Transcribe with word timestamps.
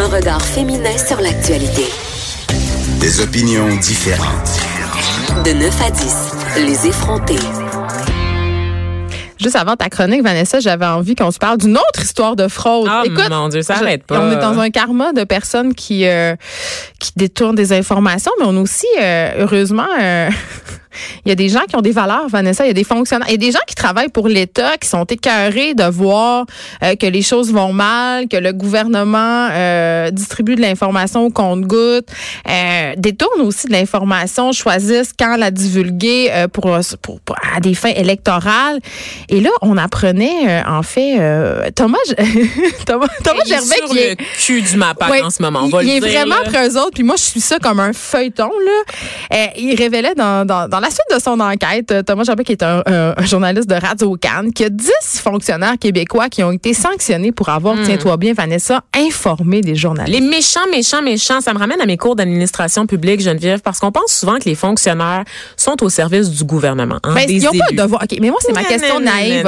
Un 0.00 0.08
regard 0.08 0.40
féminin 0.40 0.96
sur 0.96 1.20
l'actualité. 1.20 1.84
Des 3.00 3.20
opinions 3.20 3.76
différentes. 3.76 4.58
De 5.44 5.52
9 5.52 5.82
à 5.82 5.90
10, 5.90 6.64
les 6.64 6.86
effrontés. 6.86 7.36
Juste 9.38 9.56
avant 9.56 9.76
ta 9.76 9.90
chronique, 9.90 10.22
Vanessa, 10.22 10.58
j'avais 10.58 10.86
envie 10.86 11.14
qu'on 11.14 11.30
se 11.30 11.38
parle 11.38 11.58
d'une 11.58 11.76
autre 11.76 12.00
histoire 12.00 12.34
de 12.34 12.48
fraude. 12.48 12.88
Oh 12.90 13.10
mon 13.28 13.48
Dieu, 13.48 13.60
ça 13.60 13.74
arrête 13.74 14.04
pas. 14.04 14.18
On 14.22 14.32
est 14.32 14.40
dans 14.40 14.58
un 14.58 14.70
karma 14.70 15.12
de 15.12 15.24
personnes 15.24 15.74
qui 15.74 16.06
euh, 16.06 16.34
qui 16.98 17.12
détournent 17.16 17.54
des 17.54 17.74
informations, 17.74 18.32
mais 18.38 18.46
on 18.48 18.56
a 18.56 18.60
aussi, 18.60 18.86
euh, 19.02 19.32
heureusement, 19.40 19.88
euh, 20.00 20.30
il 21.24 21.28
y 21.28 21.32
a 21.32 21.34
des 21.34 21.48
gens 21.48 21.60
qui 21.68 21.76
ont 21.76 21.80
des 21.80 21.92
valeurs, 21.92 22.28
Vanessa. 22.28 22.64
Il 22.64 22.68
y 22.68 22.70
a 22.70 22.74
des 22.74 22.84
fonctionnaires. 22.84 23.28
Il 23.28 23.32
y 23.32 23.34
a 23.34 23.38
des 23.38 23.52
gens 23.52 23.60
qui 23.66 23.74
travaillent 23.74 24.08
pour 24.08 24.28
l'État, 24.28 24.76
qui 24.78 24.88
sont 24.88 25.04
écœurés 25.04 25.74
de 25.74 25.84
voir 25.84 26.46
euh, 26.82 26.94
que 26.96 27.06
les 27.06 27.22
choses 27.22 27.52
vont 27.52 27.72
mal, 27.72 28.28
que 28.28 28.36
le 28.36 28.52
gouvernement 28.52 29.48
euh, 29.52 30.10
distribue 30.10 30.56
de 30.56 30.60
l'information 30.60 31.26
au 31.26 31.30
compte-goutte, 31.30 32.08
euh, 32.48 32.92
détourne 32.96 33.40
aussi 33.42 33.66
de 33.66 33.72
l'information, 33.72 34.52
choisissent 34.52 35.12
quand 35.18 35.36
la 35.36 35.50
divulguer 35.50 36.28
euh, 36.30 36.48
pour, 36.48 36.76
pour, 37.02 37.20
pour, 37.20 37.36
à 37.54 37.60
des 37.60 37.74
fins 37.74 37.92
électorales. 37.94 38.80
Et 39.28 39.40
là, 39.40 39.50
on 39.62 39.76
apprenait, 39.76 40.62
en 40.66 40.82
fait, 40.82 41.16
Thomas, 41.74 41.98
Thomas, 42.86 43.06
Thomas 43.24 43.44
Gervais 43.46 43.76
sur 43.76 43.88
qui 43.88 43.94
le 43.94 44.00
est 44.00 44.16
cul 44.38 44.62
du 44.62 44.76
MAPAC 44.76 45.10
Ouais, 45.10 45.22
en 45.22 45.30
ce 45.30 45.42
moment. 45.42 45.60
On 45.62 45.66
il, 45.66 45.72
va 45.72 45.82
il 45.82 45.88
le 45.88 45.92
est 45.96 46.00
dire, 46.00 46.10
vraiment 46.10 46.36
là. 46.36 46.42
après 46.46 46.68
eux 46.68 46.76
autres. 46.78 46.92
Puis 46.94 47.02
moi, 47.02 47.16
je 47.16 47.22
suis 47.22 47.40
ça 47.40 47.58
comme 47.58 47.80
un 47.80 47.92
feuilleton. 47.92 48.50
Là. 49.30 49.48
Il 49.56 49.74
révélait 49.76 50.14
dans, 50.14 50.46
dans, 50.46 50.68
dans 50.68 50.79
la 50.80 50.90
suite 50.90 51.06
de 51.14 51.18
son 51.20 51.38
enquête, 51.40 51.90
euh, 51.92 52.02
Thomas 52.02 52.24
Jabé, 52.24 52.44
qui 52.44 52.52
est 52.52 52.62
un, 52.62 52.82
un- 52.86 53.14
un 53.16 53.24
journaliste 53.24 53.68
de 53.68 53.74
Radio 53.74 54.16
Cannes, 54.16 54.52
qu'il 54.52 54.64
y 54.64 54.66
a 54.66 54.70
10 54.70 55.20
fonctionnaires 55.22 55.74
québécois 55.78 56.28
qui 56.28 56.42
ont 56.42 56.52
été 56.52 56.74
sanctionnés 56.74 57.32
pour 57.32 57.48
avoir, 57.48 57.76
tiens-toi 57.84 58.16
bien, 58.16 58.32
Vanessa, 58.32 58.82
informé 58.96 59.60
des 59.60 59.74
journalistes. 59.74 60.18
Les 60.20 60.26
méchants, 60.26 60.60
méchants, 60.70 61.02
méchants, 61.02 61.40
ça 61.40 61.52
me 61.54 61.58
ramène 61.58 61.80
à 61.80 61.86
mes 61.86 61.96
cours 61.96 62.16
d'administration 62.16 62.86
publique, 62.86 63.20
Geneviève, 63.20 63.60
parce 63.60 63.78
qu'on 63.78 63.92
pense 63.92 64.12
souvent 64.12 64.38
que 64.38 64.44
les 64.44 64.54
fonctionnaires 64.54 65.24
sont 65.56 65.82
au 65.82 65.88
service 65.88 66.30
du 66.30 66.44
gouvernement. 66.44 66.98
hein, 67.04 67.14
Ben, 67.14 67.24
ils 67.28 67.42
n'ont 67.42 67.50
pas 67.52 67.64
un 67.70 67.74
devoir. 67.84 68.02
Mais 68.20 68.28
moi, 68.30 68.38
c'est 68.40 68.52
ma 68.52 68.64
question 68.64 69.00
naïve. 69.00 69.42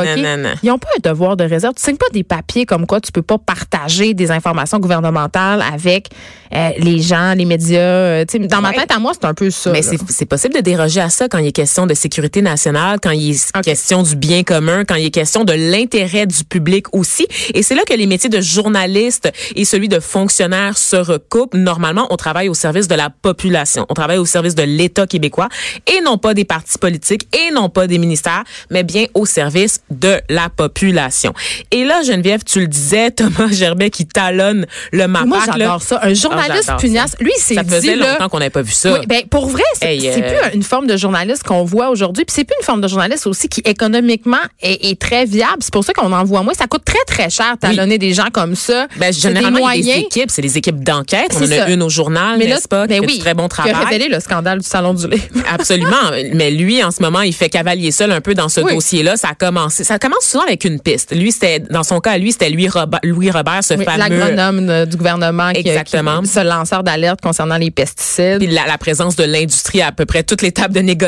Ils 0.62 0.68
n'ont 0.68 0.78
pas 0.78 0.88
un 0.96 1.10
devoir 1.10 1.36
de 1.36 1.44
réserve. 1.44 1.74
Tu 1.74 1.82
signes 1.82 1.96
pas 1.96 2.06
des 2.12 2.24
papiers 2.24 2.66
comme 2.66 2.86
quoi 2.86 3.00
tu 3.00 3.12
peux 3.12 3.22
pas 3.22 3.38
partager 3.38 4.14
des 4.14 4.30
informations 4.30 4.78
gouvernementales 4.78 5.62
avec 5.62 6.08
euh, 6.54 6.70
les 6.78 7.00
gens, 7.00 7.34
les 7.34 7.44
médias. 7.44 7.78
euh, 7.80 8.24
dans 8.48 8.60
ma 8.60 8.72
tête, 8.72 8.92
à 8.92 8.98
moi, 8.98 9.12
c'est 9.14 9.26
un 9.26 9.34
peu 9.34 9.50
ça. 9.50 9.70
Mais 9.72 9.82
c'est 10.08 10.26
possible 10.26 10.54
de 10.54 10.60
déroger 10.60 11.00
à 11.00 11.08
ça 11.08 11.21
quand 11.28 11.38
il 11.38 11.46
est 11.46 11.52
question 11.52 11.86
de 11.86 11.94
sécurité 11.94 12.42
nationale, 12.42 12.98
quand 13.02 13.10
il 13.10 13.32
est 13.32 13.62
question 13.62 14.02
du 14.02 14.16
bien 14.16 14.42
commun, 14.42 14.84
quand 14.84 14.94
il 14.94 15.06
est 15.06 15.10
question 15.10 15.44
de 15.44 15.52
l'intérêt 15.52 16.26
du 16.26 16.44
public 16.44 16.86
aussi. 16.94 17.26
Et 17.54 17.62
c'est 17.62 17.74
là 17.74 17.82
que 17.86 17.94
les 17.94 18.06
métiers 18.06 18.30
de 18.30 18.40
journaliste 18.40 19.30
et 19.54 19.64
celui 19.64 19.88
de 19.88 20.00
fonctionnaire 20.00 20.76
se 20.78 20.96
recoupent. 20.96 21.54
Normalement, 21.54 22.06
on 22.10 22.16
travaille 22.16 22.48
au 22.48 22.54
service 22.54 22.88
de 22.88 22.94
la 22.94 23.10
population. 23.10 23.86
On 23.88 23.94
travaille 23.94 24.18
au 24.18 24.26
service 24.26 24.54
de 24.54 24.62
l'État 24.62 25.06
québécois 25.06 25.48
et 25.86 26.00
non 26.00 26.18
pas 26.18 26.34
des 26.34 26.44
partis 26.44 26.78
politiques 26.78 27.28
et 27.36 27.52
non 27.52 27.68
pas 27.68 27.86
des 27.86 27.98
ministères, 27.98 28.44
mais 28.70 28.82
bien 28.82 29.06
au 29.14 29.26
service 29.26 29.80
de 29.90 30.20
la 30.28 30.48
population. 30.48 31.32
Et 31.70 31.84
là, 31.84 32.02
Geneviève, 32.02 32.44
tu 32.44 32.60
le 32.60 32.66
disais, 32.66 33.10
Thomas 33.10 33.48
Gerbet 33.50 33.90
qui 33.90 34.06
talonne 34.06 34.66
le 34.92 35.06
MAPAC. 35.06 35.28
Moi, 35.28 35.38
j'adore 35.46 35.82
ça. 35.82 36.00
Un 36.02 36.14
journaliste 36.14 36.64
j'adore 36.66 36.80
pugnace, 36.80 37.16
lui, 37.20 37.32
c'est 37.36 37.54
Ça 37.54 37.62
dit, 37.62 37.70
faisait 37.70 37.96
là, 37.96 38.12
longtemps 38.14 38.28
qu'on 38.28 38.38
n'avait 38.38 38.50
pas 38.50 38.62
vu 38.62 38.72
ça. 38.72 38.92
Oui, 38.92 39.06
ben 39.06 39.22
pour 39.30 39.46
vrai, 39.46 39.62
c'est 39.74 39.92
Hey, 39.92 40.08
euh, 40.08 40.12
plus 40.12 40.54
une 40.54 40.62
forme 40.62 40.86
de 40.86 40.96
journaliste 40.96 41.11
qu'on 41.44 41.64
voit 41.64 41.90
aujourd'hui, 41.90 42.24
puis 42.24 42.34
c'est 42.34 42.44
plus 42.44 42.56
une 42.60 42.64
forme 42.64 42.80
de 42.80 42.88
journaliste 42.88 43.26
aussi 43.26 43.48
qui 43.48 43.60
économiquement 43.64 44.38
est, 44.62 44.90
est 44.90 44.98
très 45.00 45.24
viable. 45.24 45.58
C'est 45.60 45.72
pour 45.72 45.84
ça 45.84 45.92
qu'on 45.92 46.12
en 46.12 46.24
voit 46.24 46.42
moins. 46.42 46.54
Ça 46.54 46.66
coûte 46.66 46.84
très 46.84 47.02
très 47.06 47.30
cher 47.30 47.54
talonner 47.60 47.98
des 47.98 48.12
gens 48.12 48.28
comme 48.32 48.54
ça. 48.54 48.86
Ben, 48.96 49.06
des 49.10 49.12
généralement, 49.12 49.70
il 49.70 49.80
y 49.80 49.90
a 49.92 49.94
des 49.94 50.00
moyens. 50.00 50.06
équipes, 50.06 50.30
c'est 50.30 50.42
des 50.42 50.58
équipes 50.58 50.82
d'enquête. 50.82 51.30
On 51.36 51.44
en 51.44 51.50
a 51.50 51.68
une 51.70 51.82
au 51.82 51.88
journal, 51.88 52.38
Mais 52.38 52.46
là, 52.46 52.56
n'est-ce 52.56 52.68
pas, 52.68 52.86
qui 52.86 52.94
ben 53.00 53.04
oui, 53.06 53.18
très 53.18 53.34
bon 53.34 53.48
qui 53.48 53.60
a 53.60 53.64
travail. 53.64 53.84
révélé 53.86 54.08
le 54.08 54.20
scandale 54.20 54.58
du 54.60 54.66
salon 54.66 54.94
du 54.94 55.06
livre. 55.08 55.24
Absolument. 55.52 56.10
Mais 56.34 56.50
lui, 56.50 56.82
en 56.82 56.90
ce 56.90 57.02
moment, 57.02 57.20
il 57.22 57.32
fait 57.34 57.48
cavalier 57.48 57.90
seul 57.92 58.12
un 58.12 58.20
peu 58.20 58.34
dans 58.34 58.48
ce 58.48 58.60
Oui. 58.60 58.74
dossier-là. 58.74 59.16
Ça 59.16 59.28
a 59.30 59.34
commencé, 59.34 59.84
ça 59.84 59.98
commence 59.98 60.24
souvent 60.24 60.44
avec 60.44 60.64
une 60.64 60.80
piste. 60.80 61.14
Lui, 61.14 61.32
c'était, 61.32 61.60
dans 61.60 61.82
son 61.82 62.00
cas, 62.00 62.18
lui, 62.18 62.32
c'était 62.32 62.50
Louis 62.50 62.68
Robert, 62.68 63.00
Louis 63.02 63.30
Robert, 63.30 63.62
ce 63.62 63.74
Oui, 63.74 63.84
fameux. 63.84 63.98
L'agronome 63.98 64.86
du 64.86 64.96
gouvernement 64.96 65.52
qui, 65.52 65.60
Exactement. 65.60 66.20
qui 66.22 66.28
ce 66.28 66.40
lanceur 66.40 66.82
d'alerte 66.82 67.20
concernant 67.20 67.56
les 67.56 67.70
pesticides. 67.70 68.38
Puis 68.38 68.48
la, 68.48 68.66
la 68.66 68.78
présence 68.78 69.16
de 69.16 69.24
l'industrie 69.24 69.80
à, 69.82 69.88
à 69.88 69.92
peu 69.92 70.06
près 70.06 70.22
toutes 70.22 70.42
les 70.42 70.52
tables 70.52 70.74
de 70.74 70.80
négociation. 70.80 71.01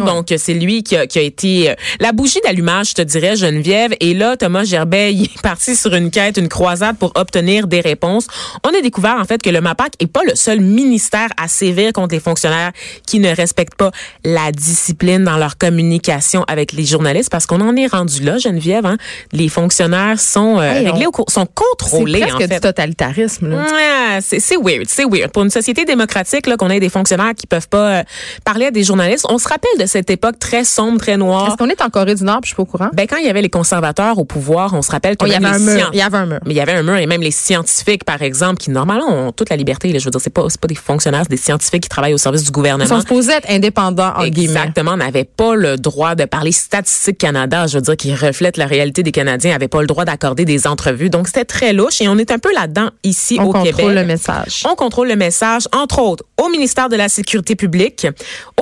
Ouais. 0.00 0.06
Donc, 0.06 0.32
c'est 0.36 0.54
lui 0.54 0.82
qui 0.82 0.96
a, 0.96 1.06
qui 1.06 1.18
a 1.18 1.22
été 1.22 1.70
euh, 1.70 1.74
la 2.00 2.12
bougie 2.12 2.40
d'allumage, 2.44 2.90
je 2.90 2.94
te 2.94 3.02
dirais, 3.02 3.36
Geneviève. 3.36 3.94
Et 4.00 4.14
là, 4.14 4.36
Thomas 4.36 4.64
Gerbet, 4.64 5.12
il 5.14 5.24
est 5.24 5.40
parti 5.42 5.74
sur 5.76 5.94
une 5.94 6.10
quête, 6.10 6.36
une 6.36 6.48
croisade 6.48 6.96
pour 6.98 7.12
obtenir 7.14 7.66
des 7.66 7.80
réponses. 7.80 8.26
On 8.64 8.68
a 8.76 8.80
découvert, 8.80 9.16
en 9.20 9.24
fait, 9.24 9.40
que 9.42 9.50
le 9.50 9.60
MAPAC 9.60 9.92
est 10.00 10.06
pas 10.06 10.22
le 10.26 10.34
seul 10.34 10.60
ministère 10.60 11.28
à 11.36 11.48
sévir 11.48 11.92
contre 11.92 12.14
les 12.14 12.20
fonctionnaires 12.20 12.72
qui 13.06 13.18
ne 13.20 13.34
respectent 13.34 13.76
pas 13.76 13.90
la 14.24 14.52
discipline 14.52 15.24
dans 15.24 15.36
leur 15.38 15.56
communication 15.58 16.44
avec 16.48 16.72
les 16.72 16.84
journalistes, 16.84 17.30
parce 17.30 17.46
qu'on 17.46 17.60
en 17.60 17.76
est 17.76 17.86
rendu 17.86 18.22
là, 18.22 18.38
Geneviève. 18.38 18.86
Hein? 18.86 18.96
Les 19.32 19.48
fonctionnaires 19.48 20.18
sont 20.20 20.58
euh, 20.58 20.62
Hey, 20.72 20.88
on- 20.88 20.92
réglés, 20.92 21.06
au 21.06 21.10
cours- 21.12 21.30
sont 21.30 21.46
C'est 21.46 21.54
contrôlés, 21.54 22.20
presque 22.20 22.34
en 22.34 22.38
du 22.38 22.46
fait. 22.48 22.60
totalitarisme. 22.60 23.48
Là. 23.50 23.56
Ouais, 23.56 24.18
c'est 24.20 24.40
c'est 24.40 24.56
weird, 24.56 24.84
c'est 24.88 25.04
weird. 25.04 25.30
Pour 25.32 25.42
une 25.44 25.50
société 25.50 25.84
démocratique, 25.84 26.46
là, 26.46 26.56
qu'on 26.56 26.70
ait 26.70 26.80
des 26.80 26.88
fonctionnaires 26.88 27.32
qui 27.36 27.46
peuvent 27.46 27.68
pas 27.68 27.98
euh, 28.00 28.02
parler 28.44 28.66
à 28.66 28.70
des 28.70 28.82
journalistes, 28.84 29.05
on 29.28 29.38
se 29.38 29.48
rappelle 29.48 29.70
de 29.80 29.86
cette 29.86 30.10
époque 30.10 30.38
très 30.38 30.64
sombre, 30.64 30.98
très 30.98 31.16
noire. 31.16 31.48
Est-ce 31.48 31.56
qu'on 31.56 31.68
est 31.68 31.80
en 31.82 31.90
Corée 31.90 32.14
du 32.14 32.24
Nord 32.24 32.40
puis 32.40 32.48
je 32.48 32.54
suis 32.54 32.56
pas 32.56 32.62
au 32.62 32.66
courant? 32.66 32.90
Ben 32.92 33.06
quand 33.06 33.16
il 33.16 33.26
y 33.26 33.28
avait 33.28 33.42
les 33.42 33.48
conservateurs 33.50 34.18
au 34.18 34.24
pouvoir, 34.24 34.74
on 34.74 34.82
se 34.82 34.90
rappelle 34.90 35.16
Oh, 35.22 35.26
il 35.26 35.32
y 35.32 35.34
avait 35.34 35.46
un 35.46 35.58
mur. 35.58 35.90
Il 35.92 35.98
y 35.98 36.02
avait 36.02 36.16
un 36.18 36.26
mur. 36.26 36.38
mais 36.44 36.54
il 36.54 36.56
y 36.56 36.60
avait 36.60 36.72
un 36.72 36.82
mur 36.82 36.96
et 36.96 37.06
même 37.06 37.22
les 37.22 37.30
scientifiques, 37.30 38.04
par 38.04 38.22
exemple, 38.22 38.56
qui 38.58 38.70
normalement 38.70 39.08
ont 39.08 39.32
toute 39.32 39.50
la 39.50 39.56
liberté. 39.56 39.92
Là, 39.92 39.98
je 39.98 40.04
veux 40.04 40.10
dire, 40.10 40.20
c'est 40.20 40.30
pas 40.30 40.46
pas 40.60 40.68
des 40.68 40.74
fonctionnaires, 40.74 41.22
c'est 41.24 41.30
des 41.30 41.36
scientifiques 41.36 41.82
qui 41.84 41.88
travaillent 41.88 42.14
au 42.14 42.18
service 42.18 42.42
du 42.42 42.48
Ils 42.48 42.52
gouvernement. 42.52 42.88
sont 42.88 43.00
supposés 43.00 43.32
être 43.32 43.50
indépendants, 43.50 44.12
en 44.16 44.26
guillemets. 44.26 44.52
Exactement, 44.60 44.96
n'avaient 44.96 45.24
pas 45.24 45.54
le 45.54 45.76
droit 45.76 46.14
de 46.14 46.24
parler 46.24 46.52
Statistique 46.52 47.18
Canada, 47.18 47.66
je 47.66 47.76
veux 47.78 47.82
dire, 47.82 47.96
qui 47.96 48.14
reflète 48.14 48.56
la 48.56 48.66
réalité 48.66 49.02
des 49.02 49.12
Canadiens, 49.12 49.52
n'avaient 49.52 49.68
pas 49.68 49.80
le 49.80 49.86
droit 49.86 50.04
d'accorder 50.04 50.44
des 50.44 50.66
entrevues. 50.66 51.10
Donc, 51.10 51.26
c'était 51.28 51.44
très 51.44 51.72
louche 51.72 52.00
et 52.00 52.08
on 52.08 52.16
est 52.18 52.30
un 52.30 52.38
peu 52.38 52.52
là-dedans 52.54 52.90
ici 53.04 53.36
On 53.40 53.44
au 53.44 53.52
contrôle 53.52 53.74
Québec. 53.74 53.94
le 53.96 54.04
message. 54.04 54.62
On 54.70 54.74
contrôle 54.74 55.08
le 55.08 55.16
message, 55.16 55.68
entre 55.72 55.98
autres, 56.00 56.24
au 56.42 56.48
ministère 56.48 56.88
de 56.88 56.96
la 56.96 57.08
Sécurité 57.08 57.54
publique, 57.56 58.06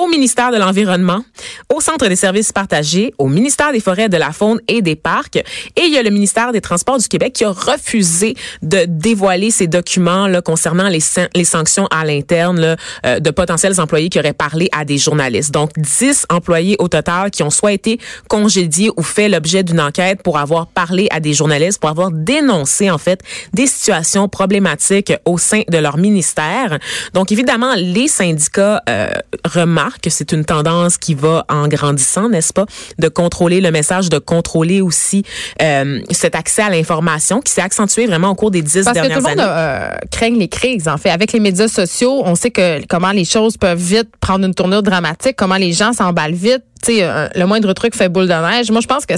au 0.00 0.06
ministère 0.08 0.50
de 0.50 0.56
l'Environnement, 0.56 1.24
au 1.72 1.80
Centre 1.80 2.08
des 2.08 2.16
services 2.16 2.50
partagés, 2.52 3.14
au 3.18 3.28
ministère 3.28 3.72
des 3.72 3.80
Forêts, 3.80 4.08
de 4.08 4.16
la 4.16 4.32
Faune 4.32 4.60
et 4.66 4.82
des 4.82 4.96
Parcs. 4.96 5.36
Et 5.36 5.82
il 5.82 5.92
y 5.92 5.98
a 5.98 6.02
le 6.02 6.10
ministère 6.10 6.50
des 6.52 6.60
Transports 6.60 6.98
du 6.98 7.06
Québec 7.06 7.32
qui 7.34 7.44
a 7.44 7.50
refusé 7.50 8.34
de 8.62 8.86
dévoiler 8.88 9.50
ces 9.50 9.66
documents 9.68 10.26
là, 10.26 10.42
concernant 10.42 10.88
les, 10.88 11.00
san- 11.00 11.28
les 11.34 11.44
sanctions 11.44 11.86
à 11.90 12.04
l'interne 12.04 12.76
euh, 13.06 13.20
de 13.20 13.30
potentiels 13.30 13.80
employés 13.80 14.08
qui 14.08 14.18
auraient 14.18 14.32
parlé 14.32 14.68
à 14.72 14.84
des 14.84 14.98
journalistes. 14.98 15.52
Donc, 15.52 15.70
10 15.76 16.26
employés 16.28 16.74
au 16.80 16.88
total 16.88 17.30
qui 17.30 17.42
ont 17.42 17.50
soit 17.50 17.72
été 17.72 18.00
congédiés 18.28 18.90
ou 18.96 19.02
fait 19.02 19.28
l'objet 19.28 19.62
d'une 19.62 19.80
enquête 19.80 20.22
pour 20.22 20.38
avoir 20.38 20.66
parlé 20.66 21.06
à 21.10 21.20
des 21.20 21.34
journalistes, 21.34 21.80
pour 21.80 21.90
avoir 21.90 22.10
dénoncé, 22.10 22.90
en 22.90 22.98
fait, 22.98 23.20
des 23.52 23.66
situations 23.68 24.28
problématiques 24.28 25.12
au 25.24 25.38
sein 25.38 25.62
de 25.68 25.78
leur 25.78 25.98
ministère. 25.98 26.78
Donc, 27.12 27.30
évidemment, 27.30 27.74
les 27.76 28.08
syndicats 28.08 28.82
euh, 28.88 29.08
remarquent 29.44 29.83
que 30.02 30.10
c'est 30.10 30.32
une 30.32 30.44
tendance 30.44 30.98
qui 30.98 31.14
va 31.14 31.44
en 31.48 31.68
grandissant, 31.68 32.28
n'est-ce 32.28 32.52
pas, 32.52 32.66
de 32.98 33.08
contrôler 33.08 33.60
le 33.60 33.70
message, 33.70 34.08
de 34.08 34.18
contrôler 34.18 34.80
aussi 34.80 35.24
euh, 35.62 36.00
cet 36.10 36.34
accès 36.34 36.62
à 36.62 36.70
l'information 36.70 37.40
qui 37.40 37.52
s'est 37.52 37.62
accentué 37.62 38.06
vraiment 38.06 38.30
au 38.30 38.34
cours 38.34 38.50
des 38.50 38.62
dix 38.62 38.84
Parce 38.84 38.96
que 38.98 39.02
tout 39.02 39.08
dernières 39.08 39.16
le 39.18 39.22
monde 39.22 39.40
années. 39.40 39.42
euh, 39.46 39.96
craint 40.10 40.30
les 40.30 40.48
crises, 40.48 40.88
en 40.88 40.96
fait. 40.96 41.10
Avec 41.10 41.32
les 41.32 41.40
médias 41.40 41.68
sociaux, 41.68 42.22
on 42.24 42.34
sait 42.34 42.50
que 42.50 42.84
comment 42.86 43.12
les 43.12 43.24
choses 43.24 43.56
peuvent 43.56 43.78
vite 43.78 44.08
prendre 44.20 44.44
une 44.44 44.54
tournure 44.54 44.82
dramatique, 44.82 45.36
comment 45.36 45.56
les 45.56 45.72
gens 45.72 45.92
s'emballent 45.92 46.34
vite. 46.34 46.62
Tu 46.84 46.96
sais, 46.96 47.02
un- 47.04 47.28
le 47.34 47.46
moindre 47.46 47.72
truc 47.72 47.94
fait 47.94 48.08
boule 48.08 48.28
de 48.28 48.32
neige. 48.34 48.70
Moi, 48.70 48.80
je 48.80 48.86
pense 48.86 49.06
que 49.06 49.14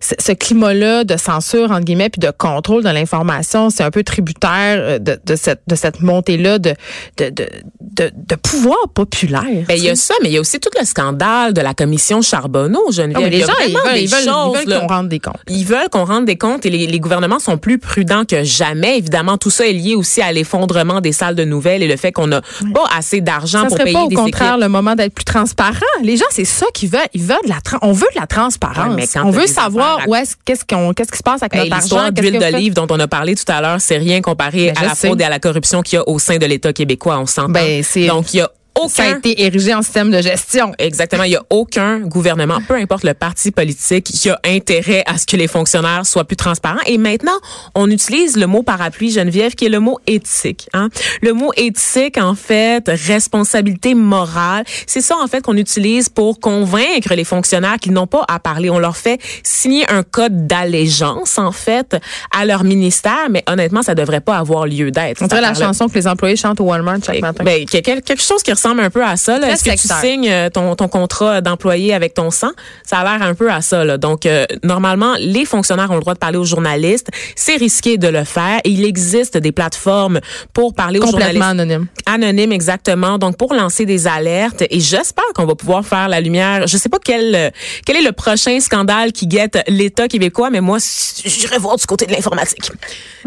ce 0.00 0.32
climat-là 0.32 1.04
de 1.04 1.16
censure, 1.16 1.70
entre 1.70 1.84
guillemets, 1.84 2.10
puis 2.10 2.20
de 2.20 2.30
contrôle 2.36 2.82
de 2.84 2.88
l'information, 2.90 3.70
c'est 3.70 3.82
un 3.82 3.90
peu 3.90 4.02
tributaire 4.02 4.78
euh, 4.80 4.98
de, 4.98 5.18
de 5.24 5.36
cette, 5.36 5.62
de 5.66 5.74
cette 5.74 6.00
montée-là 6.00 6.58
de, 6.58 6.74
de, 7.18 7.30
de, 7.30 7.48
de, 7.80 8.10
de 8.14 8.34
pouvoir 8.36 8.76
populaire. 8.94 9.42
Ben, 9.68 9.76
il 9.76 9.84
y 9.84 9.90
a 9.90 9.96
ça, 9.96 10.14
mais 10.22 10.28
il 10.28 10.32
y 10.32 10.36
a 10.36 10.40
aussi 10.40 10.58
tout 10.60 10.70
le 10.78 10.84
scandale 10.84 11.52
de 11.52 11.60
la 11.60 11.74
commission 11.74 12.22
Charbonneau, 12.22 12.90
Geneviève. 12.90 13.26
Y 13.28 13.30
les 13.30 13.40
gens, 13.40 13.52
ils 13.66 13.74
veulent, 13.74 13.94
des 13.94 14.00
ils 14.02 14.08
veulent, 14.10 14.80
qu'on 14.80 14.86
rende 14.86 15.08
des 15.08 15.20
comptes. 15.20 15.36
Ils 15.48 15.64
veulent 15.64 15.88
qu'on 15.90 16.04
rende 16.04 16.24
des 16.24 16.36
comptes 16.36 16.66
et 16.66 16.70
les, 16.70 16.86
les 16.86 17.00
gouvernements 17.00 17.38
sont 17.38 17.58
plus 17.58 17.78
prudents 17.78 18.24
que 18.24 18.42
jamais. 18.44 18.98
Évidemment, 18.98 19.38
tout 19.38 19.50
ça 19.50 19.66
est 19.66 19.72
lié 19.72 19.94
aussi 19.94 20.20
à 20.22 20.32
l'effondrement 20.32 21.00
des 21.00 21.12
salles 21.12 21.34
de 21.34 21.44
nouvelles 21.44 21.82
et 21.82 21.88
le 21.88 21.96
fait 21.96 22.12
qu'on 22.12 22.26
n'a 22.26 22.40
pas 22.74 22.84
assez 22.96 23.20
d'argent 23.20 23.60
Ça 23.62 23.66
pour 23.66 23.72
serait 23.76 23.84
payer 23.84 23.94
pas 23.94 24.02
au 24.04 24.08
des 24.08 24.14
contraire 24.16 24.58
le 24.58 24.68
moment 24.68 24.94
d'être 24.94 25.14
plus 25.14 25.24
transparent. 25.24 25.76
Les 26.02 26.16
gens, 26.16 26.24
c'est 26.30 26.44
ça 26.44 26.66
qu'ils 26.80 26.90
veulent. 26.90 27.00
Ils 27.14 27.22
veulent 27.22 27.36
de 27.44 27.48
la, 27.50 27.58
on 27.82 27.92
veut 27.92 28.06
de 28.14 28.20
la 28.20 28.26
transparence. 28.26 28.94
Ouais, 28.96 29.06
on 29.22 29.30
veut 29.30 29.46
savoir 29.46 30.00
où 30.08 30.14
est-ce, 30.14 30.34
qu'est-ce 30.44 30.64
qu'on, 30.64 30.92
qu'est-ce 30.94 31.12
qui 31.12 31.18
se 31.18 31.22
passe 31.22 31.42
avec 31.42 31.54
Hey, 31.54 31.70
notre 31.70 31.94
argent. 31.94 32.10
D'huile 32.10 32.38
d'olive 32.38 32.74
dont 32.74 32.86
on 32.90 32.98
a 32.98 33.08
parlé 33.08 33.34
tout 33.34 33.44
à 33.52 33.60
l'heure, 33.60 33.80
c'est 33.80 33.98
rien 33.98 34.20
comparé 34.20 34.72
Ben, 34.74 34.78
à 34.82 34.88
la 34.88 34.94
sais. 34.94 35.06
fraude 35.06 35.20
et 35.20 35.24
à 35.24 35.28
la 35.28 35.38
corruption 35.38 35.82
qu'il 35.82 35.96
y 35.96 35.98
a 36.00 36.08
au 36.08 36.18
sein 36.18 36.38
de 36.38 36.46
l'État 36.46 36.72
québécois, 36.72 37.18
on 37.18 37.26
s'entend. 37.26 37.50
Ben, 37.50 37.82
c'est- 37.82 38.06
Donc, 38.06 38.34
il 38.34 38.38
y 38.38 38.40
a 38.40 38.50
Ça 38.88 39.02
a 39.02 39.06
aucun 39.08 39.18
été 39.18 39.42
érigé 39.42 39.74
en 39.74 39.82
système 39.82 40.10
de 40.10 40.20
gestion. 40.22 40.72
Exactement. 40.78 41.24
Il 41.24 41.32
y 41.32 41.36
a 41.36 41.42
aucun 41.50 41.98
gouvernement, 42.00 42.58
peu 42.66 42.74
importe 42.74 43.04
le 43.04 43.14
parti 43.14 43.50
politique, 43.50 44.04
qui 44.04 44.30
a 44.30 44.38
intérêt 44.46 45.02
à 45.06 45.18
ce 45.18 45.26
que 45.26 45.36
les 45.36 45.48
fonctionnaires 45.48 46.06
soient 46.06 46.24
plus 46.24 46.36
transparents. 46.36 46.80
Et 46.86 46.98
maintenant, 46.98 47.38
on 47.74 47.90
utilise 47.90 48.36
le 48.36 48.46
mot 48.46 48.62
parapluie, 48.62 49.10
Geneviève, 49.10 49.54
qui 49.54 49.66
est 49.66 49.70
le 49.70 49.80
mot 49.80 49.98
éthique. 50.06 50.68
Hein? 50.72 50.88
Le 51.22 51.32
mot 51.32 51.52
éthique, 51.56 52.18
en 52.18 52.34
fait, 52.34 52.88
responsabilité 52.88 53.94
morale, 53.94 54.64
c'est 54.86 55.00
ça, 55.00 55.16
en 55.22 55.26
fait, 55.26 55.42
qu'on 55.42 55.56
utilise 55.56 56.08
pour 56.08 56.40
convaincre 56.40 57.14
les 57.14 57.24
fonctionnaires 57.24 57.76
qu'ils 57.80 57.92
n'ont 57.92 58.06
pas 58.06 58.24
à 58.28 58.38
parler. 58.38 58.70
On 58.70 58.78
leur 58.78 58.96
fait 58.96 59.20
signer 59.42 59.84
un 59.90 60.02
code 60.02 60.46
d'allégeance, 60.46 61.38
en 61.38 61.52
fait, 61.52 61.96
à 62.36 62.44
leur 62.44 62.64
ministère, 62.64 63.28
mais 63.30 63.42
honnêtement, 63.48 63.82
ça 63.82 63.94
devrait 63.94 64.20
pas 64.20 64.36
avoir 64.38 64.66
lieu 64.66 64.90
d'être. 64.90 65.22
On 65.22 65.26
dirait 65.26 65.40
la 65.40 65.54
chanson 65.54 65.88
que 65.88 65.94
les 65.94 66.06
employés 66.06 66.36
chantent 66.36 66.60
au 66.60 66.64
Walmart 66.64 66.98
chaque 67.04 67.20
matin. 67.20 67.44
Ben, 67.44 67.64
que- 67.66 67.78
quel- 67.78 68.02
quelque 68.02 68.22
chose 68.22 68.42
qui 68.42 68.52
ressemble 68.52 68.69
un 68.78 68.90
peu 68.90 69.04
à 69.04 69.16
ça. 69.16 69.38
Est-ce 69.38 69.64
que 69.64 69.70
tu 69.70 69.88
signes 70.00 70.30
euh, 70.30 70.48
ton, 70.50 70.76
ton 70.76 70.88
contrat 70.88 71.40
d'employé 71.40 71.92
avec 71.94 72.14
ton 72.14 72.30
sang? 72.30 72.50
Ça 72.84 72.98
a 72.98 73.04
l'air 73.18 73.26
un 73.26 73.34
peu 73.34 73.50
à 73.50 73.60
ça. 73.60 73.84
Là. 73.84 73.98
Donc, 73.98 74.26
euh, 74.26 74.44
normalement, 74.62 75.14
les 75.18 75.44
fonctionnaires 75.44 75.90
ont 75.90 75.94
le 75.96 76.00
droit 76.00 76.14
de 76.14 76.18
parler 76.18 76.38
aux 76.38 76.44
journalistes. 76.44 77.08
C'est 77.34 77.56
risqué 77.56 77.98
de 77.98 78.08
le 78.08 78.24
faire. 78.24 78.60
Il 78.64 78.84
existe 78.84 79.36
des 79.36 79.52
plateformes 79.52 80.20
pour 80.52 80.74
parler 80.74 80.98
aux 80.98 81.04
Complètement 81.06 81.46
journalistes. 81.46 81.60
anonyme. 81.60 81.86
Anonyme, 82.06 82.52
exactement. 82.52 83.18
Donc, 83.18 83.36
pour 83.36 83.54
lancer 83.54 83.86
des 83.86 84.06
alertes. 84.06 84.62
Et 84.70 84.80
j'espère 84.80 85.24
qu'on 85.34 85.46
va 85.46 85.54
pouvoir 85.54 85.84
faire 85.84 86.08
la 86.08 86.20
lumière. 86.20 86.66
Je 86.66 86.76
sais 86.76 86.88
pas 86.88 86.98
quel, 87.02 87.34
euh, 87.34 87.50
quel 87.86 87.96
est 87.96 88.02
le 88.02 88.12
prochain 88.12 88.60
scandale 88.60 89.12
qui 89.12 89.26
guette 89.26 89.58
l'État 89.68 90.08
québécois, 90.08 90.50
mais 90.50 90.60
moi, 90.60 90.78
j'irai 91.24 91.58
voir 91.58 91.76
du 91.76 91.86
côté 91.86 92.06
de 92.06 92.12
l'informatique. 92.12 92.70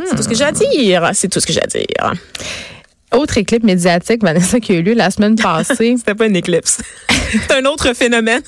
C'est 0.08 0.16
tout 0.16 0.24
ce 0.24 0.30
que 0.30 0.36
j'ai 0.36 0.44
à 0.46 0.52
dire. 0.52 1.10
C'est 1.14 1.28
tout 1.28 1.40
ce 1.40 1.46
que 1.46 1.54
j'ai 1.54 1.62
à 1.64 1.68
dire. 1.68 2.14
Autre 3.14 3.38
éclipse 3.38 3.64
médiatique, 3.66 4.24
Vanessa, 4.24 4.60
qui 4.60 4.72
a 4.74 4.76
eu 4.76 4.82
lieu 4.84 4.94
la 4.94 5.12
semaine 5.12 5.36
passée, 5.36 5.96
C'était 5.98 6.16
pas 6.16 6.26
une 6.26 6.36
éclipse. 6.36 6.82
C'est 7.32 7.52
un 7.54 7.66
autre 7.66 7.94
phénomène. 7.94 8.42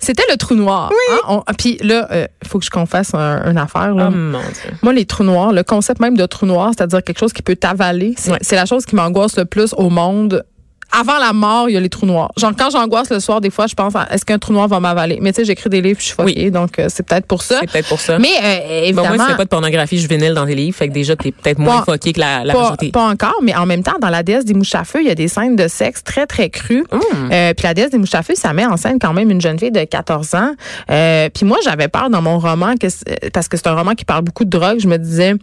c'était 0.00 0.22
le 0.30 0.36
trou 0.36 0.54
noir. 0.54 0.90
Oui. 1.28 1.36
Puis 1.56 1.78
là, 1.82 2.08
il 2.42 2.48
faut 2.48 2.58
que 2.58 2.64
je 2.64 2.70
confesse 2.70 3.14
un- 3.14 3.50
une 3.50 3.58
affaire. 3.58 3.94
Là. 3.94 4.08
Oh 4.12 4.14
mon 4.14 4.38
Dieu. 4.40 4.70
Moi, 4.82 4.92
les 4.92 5.04
trous 5.06 5.24
noirs, 5.24 5.52
le 5.52 5.62
concept 5.62 6.00
même 6.00 6.16
de 6.16 6.24
trou 6.26 6.46
noir, 6.46 6.72
c'est-à-dire 6.76 7.02
quelque 7.02 7.18
chose 7.18 7.32
qui 7.32 7.42
peut 7.42 7.56
t'avaler, 7.56 8.14
c'est 8.40 8.56
la 8.56 8.66
chose 8.66 8.84
qui 8.86 8.94
m'angoisse 8.96 9.36
le 9.36 9.44
plus 9.44 9.72
au 9.76 9.88
monde. 9.90 10.44
Avant 10.90 11.18
la 11.18 11.34
mort, 11.34 11.68
il 11.68 11.74
y 11.74 11.76
a 11.76 11.80
les 11.80 11.90
trous 11.90 12.06
noirs. 12.06 12.32
Genre, 12.38 12.52
quand 12.58 12.70
j'angoisse 12.70 13.10
le 13.10 13.20
soir, 13.20 13.42
des 13.42 13.50
fois, 13.50 13.66
je 13.66 13.74
pense, 13.74 13.92
est-ce 14.10 14.24
qu'un 14.24 14.38
trou 14.38 14.54
noir 14.54 14.68
va 14.68 14.80
m'avaler? 14.80 15.18
Mais 15.20 15.32
tu 15.32 15.36
sais, 15.42 15.44
j'écris 15.44 15.68
des 15.68 15.82
livres, 15.82 15.98
puis 15.98 16.06
je 16.08 16.14
suis 16.14 16.16
fuckée, 16.16 16.50
donc 16.50 16.78
euh, 16.78 16.86
c'est 16.88 17.02
peut-être 17.06 17.26
pour 17.26 17.42
ça. 17.42 17.58
C'est 17.60 17.70
peut-être 17.70 17.88
pour 17.88 18.00
ça. 18.00 18.18
Mais 18.18 18.28
euh, 18.42 18.58
Bon, 18.92 19.02
évidemment, 19.02 19.08
moi, 19.16 19.24
tu 19.26 19.30
fais 19.32 19.36
pas 19.36 19.44
de 19.44 19.48
pornographie 19.50 19.98
juvénile 19.98 20.32
dans 20.32 20.46
tes 20.46 20.54
livres, 20.54 20.74
fait 20.76 20.88
que 20.88 20.94
déjà, 20.94 21.14
t'es 21.14 21.30
peut-être 21.32 21.58
moins 21.58 21.80
Pas- 21.80 21.92
foqué 21.92 22.14
que 22.14 22.20
la, 22.20 22.42
la 22.44 22.54
pas, 22.54 22.60
majorité. 22.60 22.90
pas 22.90 23.04
encore, 23.06 23.36
mais 23.42 23.54
en 23.54 23.66
même 23.66 23.82
temps, 23.82 23.96
dans 24.00 24.08
la 24.08 24.22
déesse 24.22 24.46
des 24.46 24.54
mouches 24.54 24.74
à 24.74 24.84
feu, 24.84 25.00
il 25.02 25.08
y 25.08 25.10
a 25.10 25.14
des 25.14 25.28
scènes 25.28 25.56
de 25.56 25.68
sexe 25.68 26.02
très, 26.02 26.26
très 26.26 26.48
crues. 26.48 26.84
Hum. 26.90 27.00
Euh, 27.32 27.52
puis 27.54 27.64
la 27.64 27.74
déesse 27.74 27.90
des 27.90 27.98
mouches 27.98 28.14
à 28.14 28.22
feu, 28.22 28.34
ça 28.34 28.54
met 28.54 28.64
en 28.64 28.78
scène 28.78 28.98
quand 28.98 29.12
même 29.12 29.30
une 29.30 29.42
jeune 29.42 29.58
fille 29.58 29.70
de 29.70 29.84
14 29.84 30.34
ans. 30.36 30.52
Euh, 30.90 31.28
puis 31.34 31.44
moi, 31.44 31.58
j'avais 31.64 31.88
peur 31.88 32.08
dans 32.08 32.22
mon 32.22 32.38
roman, 32.38 32.74
que, 32.80 32.88
c'est- 32.88 33.30
parce 33.34 33.48
que 33.48 33.56
c'est 33.58 33.66
un 33.66 33.74
roman 33.74 33.92
qui 33.94 34.06
parle 34.06 34.22
beaucoup 34.22 34.44
de 34.46 34.50
drogue. 34.50 34.78
Je 34.80 34.88
me 34.88 34.96
disais, 34.96 35.34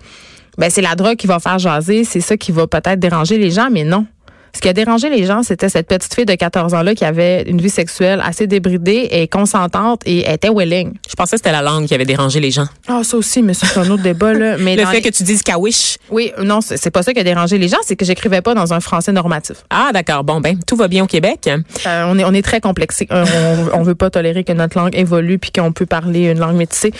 ben 0.58 0.70
c'est 0.72 0.82
la 0.82 0.96
drogue 0.96 1.18
qui 1.18 1.28
va 1.28 1.40
faire 1.40 1.60
jaser, 1.60 2.04
c'est 2.04 2.22
ça 2.22 2.36
qui 2.36 2.52
va 2.52 2.66
peut-être 2.66 3.00
déranger 3.00 3.38
les 3.38 3.52
gens, 3.52 3.68
mais 3.72 3.84
non. 3.84 4.08
Ce 4.56 4.62
qui 4.62 4.70
a 4.70 4.74
dérangé 4.74 5.10
les 5.10 5.26
gens, 5.26 5.44
c'était 5.44 5.68
cette 5.70 5.88
petite 5.88 6.14
fille 6.16 6.26
de 6.26 6.34
14 6.34 6.74
ans-là 6.74 6.96
qui 6.96 7.04
avait 7.06 7.44
une 7.44 7.60
vie 7.62 7.70
sexuelle 7.70 8.22
assez 8.26 8.48
débridée 8.48 9.10
et 9.12 9.28
consentante 9.28 10.02
et 10.06 10.32
était 10.32 10.50
willing. 10.50 10.94
Je 11.10 11.14
pensais 11.16 11.32
que 11.36 11.38
c'était 11.44 11.52
la 11.52 11.62
langue 11.62 11.86
qui 11.88 11.94
avait 11.94 12.06
dérangé 12.06 12.40
les 12.40 12.52
gens. 12.52 12.66
Ah, 12.88 13.02
ça 13.04 13.18
aussi, 13.18 13.42
mais 13.42 13.54
c'est 13.54 13.78
un 13.78 13.90
autre 13.90 14.02
débat, 14.04 14.34
là. 14.34 14.56
Mais 14.66 14.76
Le 14.78 14.86
fait 14.86 14.96
les- 14.98 15.02
que 15.02 15.10
tu 15.10 15.24
dises 15.24 15.44
kawish. 15.44 15.98
Oui, 16.10 16.32
non, 16.42 16.60
c'est 16.62 16.90
pas 16.92 17.04
ça 17.04 17.14
qui 17.14 17.20
a 17.20 17.24
dérangé 17.24 17.58
les 17.58 17.68
gens, 17.68 17.78
c'est 17.86 17.96
que 17.98 18.06
j'écrivais 18.06 18.42
pas 18.42 18.54
dans 18.54 18.74
un 18.74 18.80
français 18.80 19.12
normatif. 19.12 19.58
Ah, 19.70 19.90
d'accord. 19.94 20.24
Bon, 20.24 20.40
ben, 20.40 20.58
tout 20.66 20.76
va 20.78 20.88
bien 20.88 21.04
au 21.04 21.08
Québec. 21.08 21.50
Euh, 21.86 22.04
on 22.08 22.18
est 22.18 22.24
on 22.24 22.34
est 22.34 22.42
très 22.42 22.62
complexé. 22.62 23.08
Euh, 23.12 23.26
on, 23.74 23.80
on 23.80 23.84
veut 23.84 23.96
pas 23.96 24.10
tolérer 24.10 24.44
que 24.44 24.54
notre 24.54 24.78
langue 24.78 24.96
évolue 24.96 25.38
puis 25.38 25.52
qu'on 25.52 25.72
peut 25.74 25.86
parler 25.86 26.32
une 26.32 26.40
langue 26.40 26.56
métissée. 26.56 26.94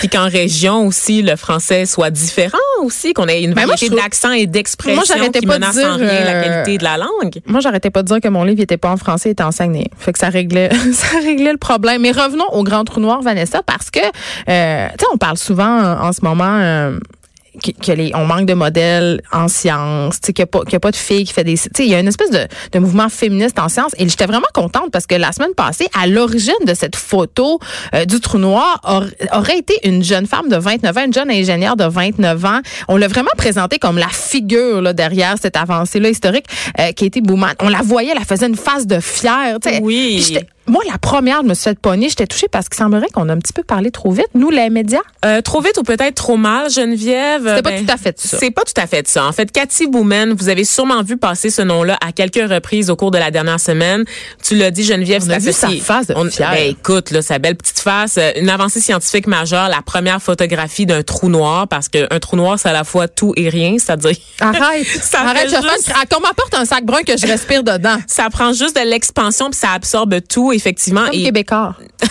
Puis 0.00 0.08
qu'en 0.08 0.28
région 0.28 0.86
aussi, 0.86 1.22
le 1.22 1.36
français 1.36 1.86
soit 1.86 2.10
différent 2.10 2.58
aussi, 2.82 3.12
qu'on 3.12 3.26
ait 3.28 3.42
une 3.42 3.54
Ben, 3.54 3.66
variété 3.66 3.94
d'accent 3.94 4.32
et 4.32 4.46
d'expression 4.46 4.96
Moi, 4.96 5.04
j'arrêtais 5.06 5.40
qui 5.40 5.46
pas 5.46 5.54
de 5.58 5.60
menace 5.60 5.76
dire, 5.76 5.88
en 5.88 5.96
rien 5.96 6.06
la 6.06 6.30
euh, 6.34 6.42
qualité 6.64 6.78
de 6.78 6.84
la 6.84 6.93
langue. 6.96 7.40
Moi, 7.46 7.60
j'arrêtais 7.60 7.90
pas 7.90 8.02
de 8.02 8.08
dire 8.08 8.20
que 8.20 8.28
mon 8.28 8.44
livre 8.44 8.60
était 8.60 8.76
pas 8.76 8.90
en 8.90 8.96
français, 8.96 9.30
il 9.30 9.32
était 9.32 9.42
en 9.42 9.50
saguenay. 9.50 9.88
Fait 9.96 10.12
que 10.12 10.18
ça 10.18 10.28
réglait 10.28 10.70
ça 10.92 11.18
réglait 11.18 11.52
le 11.52 11.58
problème. 11.58 12.02
Mais 12.02 12.12
revenons 12.12 12.48
au 12.52 12.62
grand 12.62 12.84
trou 12.84 13.00
noir 13.00 13.22
Vanessa 13.22 13.62
parce 13.62 13.90
que 13.90 14.00
euh, 14.00 14.88
tu 14.90 14.98
sais 14.98 15.06
on 15.12 15.18
parle 15.18 15.36
souvent 15.36 15.80
euh, 15.80 15.96
en 15.96 16.12
ce 16.12 16.24
moment 16.24 16.58
euh, 16.60 16.98
que, 17.62 17.70
que 17.72 17.92
les, 17.92 18.12
on 18.14 18.24
manque 18.26 18.46
de 18.46 18.54
modèles 18.54 19.20
en 19.32 19.48
sciences, 19.48 20.20
tu 20.20 20.26
sais, 20.28 20.32
qu'il 20.32 20.42
n'y 20.42 20.44
a, 20.44 20.46
pas- 20.46 20.64
qu'il 20.64 20.72
y 20.72 20.76
a 20.76 20.80
pas 20.80 20.90
de 20.90 20.96
filles 20.96 21.24
qui 21.24 21.32
fait 21.32 21.44
des... 21.44 21.54
Tu 21.54 21.68
sais, 21.76 21.84
il 21.84 21.90
y 21.90 21.94
a 21.94 22.00
une 22.00 22.08
espèce 22.08 22.30
de, 22.30 22.46
de 22.72 22.78
mouvement 22.78 23.08
féministe 23.08 23.58
en 23.58 23.68
sciences. 23.68 23.92
Et 23.98 24.08
j'étais 24.08 24.26
vraiment 24.26 24.46
contente 24.54 24.90
parce 24.92 25.06
que 25.06 25.14
la 25.14 25.32
semaine 25.32 25.54
passée, 25.56 25.86
à 26.00 26.06
l'origine 26.06 26.52
de 26.66 26.74
cette 26.74 26.96
photo 26.96 27.58
euh, 27.94 28.04
du 28.04 28.20
trou 28.20 28.38
noir, 28.38 28.80
aur- 28.84 29.04
aurait 29.38 29.58
été 29.58 29.74
une 29.84 30.02
jeune 30.02 30.26
femme 30.26 30.48
de 30.48 30.56
29 30.56 30.96
ans, 30.96 31.04
une 31.04 31.12
jeune 31.14 31.30
ingénieure 31.30 31.76
de 31.76 31.84
29 31.84 32.44
ans. 32.44 32.60
On 32.88 32.96
l'a 32.96 33.08
vraiment 33.08 33.30
présentée 33.36 33.78
comme 33.78 33.98
la 33.98 34.08
figure 34.08 34.80
là, 34.82 34.92
derrière 34.92 35.34
cette 35.40 35.56
avancée-là 35.56 36.08
historique 36.08 36.46
euh, 36.80 36.92
qui 36.92 37.04
a 37.04 37.06
été 37.06 37.20
Bowman. 37.20 37.52
On 37.60 37.68
la 37.68 37.82
voyait, 37.82 38.12
elle 38.16 38.24
faisait 38.24 38.46
une 38.46 38.56
face 38.56 38.86
de 38.86 39.00
fière. 39.00 39.58
tu 39.62 39.68
sais. 39.70 39.80
Oui. 40.63 40.63
Moi, 40.66 40.82
la 40.90 40.96
première, 40.98 41.42
je 41.42 41.48
me 41.48 41.54
suis 41.54 41.64
fait 41.64 41.78
pogner. 41.78 42.08
J'étais 42.08 42.26
touchée 42.26 42.48
parce 42.50 42.68
qu'il 42.68 42.78
semblerait 42.78 43.08
qu'on 43.12 43.28
a 43.28 43.32
un 43.34 43.38
petit 43.38 43.52
peu 43.52 43.62
parlé 43.62 43.90
trop 43.90 44.10
vite, 44.10 44.28
nous, 44.34 44.48
les 44.50 44.70
médias? 44.70 45.00
Euh, 45.24 45.42
trop 45.42 45.60
vite 45.60 45.76
ou 45.78 45.82
peut-être 45.82 46.14
trop 46.14 46.36
mal, 46.38 46.70
Geneviève? 46.70 47.44
Pas 47.44 47.62
Ben, 47.62 47.84
tout 47.84 47.92
à 47.92 47.96
fait 47.98 48.18
ça. 48.18 48.38
C'est 48.38 48.50
pas 48.50 48.62
tout 48.62 48.80
à 48.80 48.86
fait 48.86 49.06
ça. 49.06 49.26
En 49.26 49.32
fait, 49.32 49.52
Cathy 49.52 49.86
Boumen, 49.86 50.32
vous 50.32 50.48
avez 50.48 50.64
sûrement 50.64 51.02
vu 51.02 51.16
passer 51.18 51.50
ce 51.50 51.60
nom-là 51.60 51.98
à 52.06 52.12
quelques 52.12 52.48
reprises 52.50 52.88
au 52.88 52.96
cours 52.96 53.10
de 53.10 53.18
la 53.18 53.30
dernière 53.30 53.60
semaine. 53.60 54.04
Tu 54.42 54.54
l'as 54.56 54.70
dit, 54.70 54.84
Geneviève, 54.84 55.22
On 55.24 55.26
c'est 55.26 55.34
a 55.34 55.38
vu 55.38 55.52
sa 55.52 55.68
face 55.68 56.06
de 56.06 56.14
On-. 56.14 56.24
Ben, 56.38 56.70
écoute, 56.70 57.10
là, 57.10 57.20
sa 57.20 57.38
belle 57.38 57.56
petite 57.56 57.80
face, 57.80 58.16
euh, 58.16 58.30
une 58.36 58.48
avancée 58.48 58.80
scientifique 58.80 59.26
majeure, 59.26 59.68
la 59.68 59.82
première 59.82 60.22
photographie 60.22 60.86
d'un 60.86 61.02
trou 61.02 61.28
noir, 61.28 61.68
parce 61.68 61.88
qu'un 61.88 62.18
trou 62.20 62.36
noir, 62.36 62.58
c'est 62.58 62.70
à 62.70 62.72
la 62.72 62.84
fois 62.84 63.06
tout 63.06 63.34
et 63.36 63.50
rien, 63.50 63.76
c'est-à-dire... 63.78 64.16
Arrête. 64.40 64.86
Ça 64.86 65.20
Arrête, 65.20 65.50
je 65.50 65.56
juste- 65.56 65.92
qu'on 66.10 66.20
m'apporte 66.20 66.54
un 66.54 66.64
sac 66.64 66.84
brun 66.84 67.02
que 67.02 67.16
je 67.18 67.26
respire 67.26 67.62
dedans. 67.64 67.96
Ça 68.06 68.30
prend 68.30 68.52
juste 68.54 68.76
de 68.76 68.88
l'expansion 68.88 69.50
puis 69.50 69.58
ça 69.58 69.70
absorbe 69.74 70.16
tout, 70.26 70.52
effectivement. 70.54 71.04
Comme 71.06 71.14
Et 71.14 71.24
Québécois. 71.24 71.76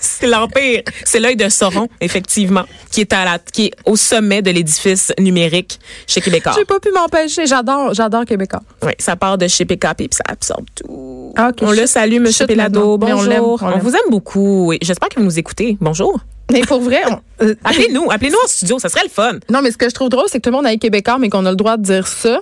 c'est 0.00 0.26
l'empire. 0.26 0.82
C'est 1.04 1.20
l'œil 1.20 1.36
de 1.36 1.48
Sauron, 1.48 1.88
effectivement, 2.00 2.64
qui 2.90 3.00
est 3.02 3.12
à 3.12 3.24
la, 3.24 3.38
qui 3.38 3.66
est 3.66 3.72
au 3.84 3.96
sommet 3.96 4.42
de 4.42 4.50
l'édifice 4.50 5.12
numérique 5.18 5.78
chez 6.06 6.20
Québécois. 6.20 6.52
J'ai 6.56 6.64
pas 6.64 6.80
pu 6.80 6.90
m'empêcher. 6.92 7.46
J'adore, 7.46 7.94
j'adore 7.94 8.24
Québécois. 8.24 8.62
Oui, 8.82 8.92
ça 8.98 9.16
part 9.16 9.38
de 9.38 9.46
chez 9.48 9.64
PKP 9.64 9.96
puis 9.96 10.08
ça 10.12 10.24
absorbe 10.28 10.66
tout. 10.74 11.32
Ah, 11.36 11.52
on 11.62 11.72
le 11.72 11.86
salue, 11.86 12.20
Monsieur 12.20 12.46
Pelado. 12.46 12.98
maintenant. 12.98 13.22
Mais 13.22 13.40
on 13.40 13.48
Bonjour. 13.48 13.62
On, 13.74 13.78
vous 13.78 13.94
aime 13.94 14.10
beaucoup. 14.10 14.72
et 14.72 14.78
J'espère 14.82 15.08
que 15.08 15.18
vous 15.20 15.24
nous 15.26 15.38
écoutez. 15.38 15.76
Bonjour. 15.80 16.18
Mais 16.50 16.62
pour 16.62 16.80
vrai, 16.80 17.02
on- 17.10 17.20
euh, 17.44 17.54
Appelez-nous. 17.64 18.10
Appelez-nous 18.10 18.38
en 18.42 18.48
studio. 18.48 18.78
Ça 18.78 18.88
serait 18.88 19.04
le 19.04 19.10
fun. 19.10 19.32
non, 19.50 19.60
mais 19.62 19.70
ce 19.70 19.76
que 19.76 19.88
je 19.88 19.94
trouve 19.94 20.08
drôle, 20.08 20.24
c'est 20.28 20.38
que 20.38 20.44
tout 20.44 20.50
le 20.50 20.56
monde 20.56 20.66
a 20.66 20.76
Québécois, 20.76 21.18
mais 21.18 21.28
qu'on 21.28 21.44
a 21.46 21.50
le 21.50 21.56
droit 21.56 21.76
de 21.76 21.82
dire 21.82 22.06
ça 22.06 22.40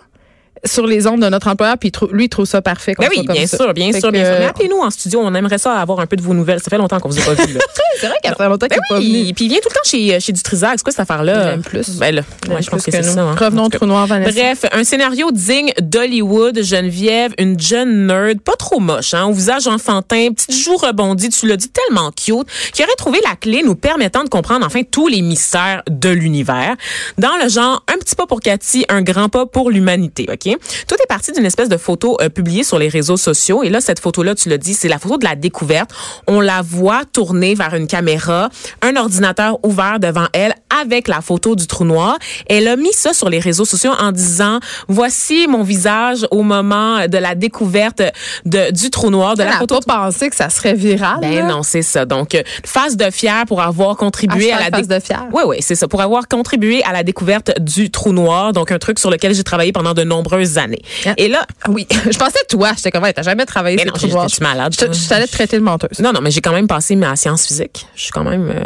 sur 0.64 0.86
les 0.86 1.06
ondes 1.06 1.20
de 1.22 1.28
notre 1.28 1.48
employeur, 1.48 1.76
puis 1.78 1.92
lui, 2.10 2.24
il 2.24 2.28
trouve 2.28 2.44
ça 2.46 2.62
parfait. 2.62 2.94
Ben 2.98 3.08
oui, 3.10 3.26
bien 3.28 3.46
sûr, 3.46 3.72
bien 3.74 3.92
Fait 3.92 4.00
sûr, 4.00 4.10
bien 4.10 4.24
sûr. 4.24 4.34
Mais 4.38 4.44
euh, 4.46 4.48
appelez-nous 4.48 4.78
en 4.80 4.90
studio. 4.90 5.20
On 5.22 5.34
aimerait 5.34 5.58
ça 5.58 5.74
avoir 5.74 6.00
un 6.00 6.06
peu 6.06 6.16
de 6.16 6.22
vos 6.22 6.34
nouvelles. 6.34 6.60
Ça 6.60 6.70
fait 6.70 6.78
longtemps 6.78 6.98
qu'on 7.00 7.08
vous 7.08 7.18
a 7.18 7.22
pas 7.22 7.34
vu. 7.34 7.56
C'est 8.00 8.06
vrai 8.08 8.16
qu'il 8.22 8.30
y 8.30 8.32
a 8.32 8.36
très 8.36 8.48
longtemps 8.48 8.66
Ben 8.68 8.76
qu'il 8.76 8.78
n'est 8.78 8.88
pas 8.88 9.20
venu. 9.22 9.34
puis 9.34 9.44
il 9.46 9.48
vient 9.48 9.58
tout 9.58 9.68
le 9.70 9.74
temps 9.74 9.80
chez, 9.84 10.20
chez 10.20 10.32
Dutrisac. 10.32 10.72
C'est 10.76 10.82
quoi 10.82 10.92
cette 10.92 11.00
affaire-là? 11.00 11.42
Il 11.50 11.54
aime 11.54 11.62
plus. 11.62 11.96
Ben 11.98 12.14
là, 12.14 12.22
je 12.60 12.68
pense 12.70 12.84
que 12.84 12.90
c'est 12.90 13.02
ça. 13.02 13.20
hein. 13.22 13.34
Revenons 13.38 13.62
En 13.62 13.66
au 13.66 13.68
tout 13.70 13.78
trou 13.78 13.86
noir, 13.86 14.06
Vanessa. 14.06 14.32
Bref, 14.32 14.64
un 14.72 14.84
scénario 14.84 15.30
digne 15.32 15.72
d'Hollywood, 15.80 16.62
Geneviève, 16.62 17.32
une 17.38 17.58
jeune 17.58 18.06
nerd, 18.06 18.40
pas 18.40 18.56
trop 18.56 18.80
moche, 18.80 19.14
hein, 19.14 19.24
au 19.26 19.32
visage 19.32 19.66
enfantin, 19.66 20.28
petite 20.34 20.52
joue 20.52 20.76
rebondie, 20.76 21.28
tu 21.30 21.46
l'as 21.46 21.56
dit, 21.56 21.70
tellement 21.70 22.10
cute, 22.10 22.46
qui 22.72 22.82
aurait 22.82 22.94
trouvé 22.98 23.18
la 23.24 23.34
clé 23.36 23.62
nous 23.64 23.74
permettant 23.74 24.24
de 24.24 24.28
comprendre 24.28 24.64
enfin 24.66 24.82
tous 24.90 25.08
les 25.08 25.22
mystères 25.22 25.82
de 25.88 26.10
l'univers. 26.10 26.76
Dans 27.18 27.36
le 27.42 27.48
genre, 27.48 27.82
un 27.92 27.98
petit 27.98 28.14
pas 28.14 28.26
pour 28.26 28.40
Cathy, 28.40 28.84
un 28.88 29.02
grand 29.02 29.28
pas 29.28 29.46
pour 29.46 29.70
l'humanité, 29.70 30.26
OK? 30.30 30.45
Tout 30.88 30.94
est 30.94 31.06
parti 31.08 31.32
d'une 31.32 31.44
espèce 31.46 31.68
de 31.68 31.76
photo 31.76 32.16
euh, 32.20 32.28
publiée 32.28 32.64
sur 32.64 32.78
les 32.78 32.88
réseaux 32.88 33.16
sociaux. 33.16 33.62
Et 33.62 33.70
là, 33.70 33.80
cette 33.80 34.00
photo-là, 34.00 34.34
tu 34.34 34.48
l'as 34.48 34.58
dit, 34.58 34.74
c'est 34.74 34.88
la 34.88 34.98
photo 34.98 35.18
de 35.18 35.24
la 35.24 35.34
découverte. 35.34 35.90
On 36.26 36.40
la 36.40 36.62
voit 36.62 37.04
tourner 37.04 37.54
vers 37.54 37.74
une 37.74 37.86
caméra, 37.86 38.48
un 38.82 38.96
ordinateur 38.96 39.58
ouvert 39.64 39.98
devant 40.00 40.26
elle 40.32 40.54
avec 40.80 41.08
la 41.08 41.20
photo 41.20 41.54
du 41.56 41.66
trou 41.66 41.84
noir. 41.84 42.16
Elle 42.48 42.68
a 42.68 42.76
mis 42.76 42.92
ça 42.92 43.12
sur 43.12 43.30
les 43.30 43.38
réseaux 43.38 43.64
sociaux 43.64 43.92
en 43.98 44.12
disant, 44.12 44.60
voici 44.88 45.46
mon 45.48 45.62
visage 45.62 46.26
au 46.30 46.42
moment 46.42 47.06
de 47.08 47.18
la 47.18 47.34
découverte 47.34 48.02
de, 48.44 48.70
du 48.72 48.90
trou 48.90 49.10
noir, 49.10 49.34
de 49.36 49.42
Elle 49.42 49.48
la 49.48 49.54
n'a 49.54 49.58
photo. 49.60 49.80
pas 49.80 50.04
pensé 50.06 50.28
que 50.30 50.36
ça 50.36 50.50
serait 50.50 50.74
viral. 50.74 51.18
Ben 51.20 51.34
là. 51.40 51.42
non, 51.46 51.62
c'est 51.62 51.82
ça. 51.82 52.04
Donc, 52.04 52.34
euh, 52.34 52.42
face 52.64 52.96
de 52.96 53.10
fier 53.10 53.44
pour 53.46 53.62
avoir 53.62 53.96
contribué 53.96 54.52
à 54.52 54.56
Hashtag 54.56 54.72
la 54.72 54.78
face 54.78 54.88
de 54.88 55.00
fier. 55.00 55.26
Oui, 55.32 55.42
oui, 55.46 55.56
c'est 55.60 55.74
ça. 55.74 55.88
Pour 55.88 56.00
avoir 56.02 56.28
contribué 56.28 56.82
à 56.84 56.92
la 56.92 57.02
découverte 57.02 57.58
du 57.60 57.90
trou 57.90 58.12
noir, 58.12 58.52
donc 58.52 58.70
un 58.72 58.78
truc 58.78 58.98
sur 58.98 59.10
lequel 59.10 59.34
j'ai 59.34 59.44
travaillé 59.44 59.72
pendant 59.72 59.94
de 59.94 60.02
nombreuses 60.36 60.58
années. 60.58 60.82
Ah. 61.06 61.14
Et 61.16 61.28
là, 61.28 61.46
Oui, 61.68 61.86
je 62.10 62.18
pensais 62.18 62.38
toi. 62.48 62.70
J'étais 62.76 62.90
comme, 62.90 63.04
t'as 63.14 63.22
jamais 63.22 63.46
travaillé 63.46 63.76
Mais 63.76 63.84
sur 63.98 64.08
non, 64.16 64.28
j'étais 64.28 64.44
malade, 64.44 64.74
Je, 64.78 64.92
je 64.92 65.08
t'allais 65.08 65.26
te 65.26 65.32
traiter 65.32 65.56
de 65.58 65.62
menteuse. 65.62 65.98
non, 66.00 66.12
non, 66.12 66.20
mais 66.22 66.30
j'ai 66.30 66.40
quand 66.40 66.52
même 66.52 66.66
passé 66.68 66.96
ma 66.96 67.14
science 67.16 67.46
physique. 67.46 67.86
Je 67.94 68.02
suis 68.02 68.12
quand 68.12 68.24
même 68.24 68.48
euh, 68.50 68.64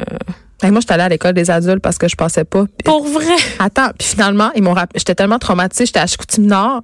Hey, 0.63 0.71
moi, 0.71 0.81
j'étais 0.81 0.93
allée 0.93 1.05
à 1.05 1.09
l'école 1.09 1.33
des 1.33 1.51
adultes 1.51 1.81
parce 1.81 1.97
que 1.97 2.07
je 2.07 2.17
pensais 2.17 2.45
pas. 2.45 2.65
Pour 2.85 3.07
vrai? 3.07 3.35
Attends, 3.59 3.91
puis 3.99 4.09
finalement, 4.09 4.51
ils 4.55 4.63
m'ont 4.63 4.75
rapp- 4.75 4.91
j'étais 4.95 5.15
tellement 5.15 5.39
traumatisée, 5.39 5.87
j'étais 5.87 6.01
à 6.01 6.07
Chicoutimi-Nord 6.07 6.83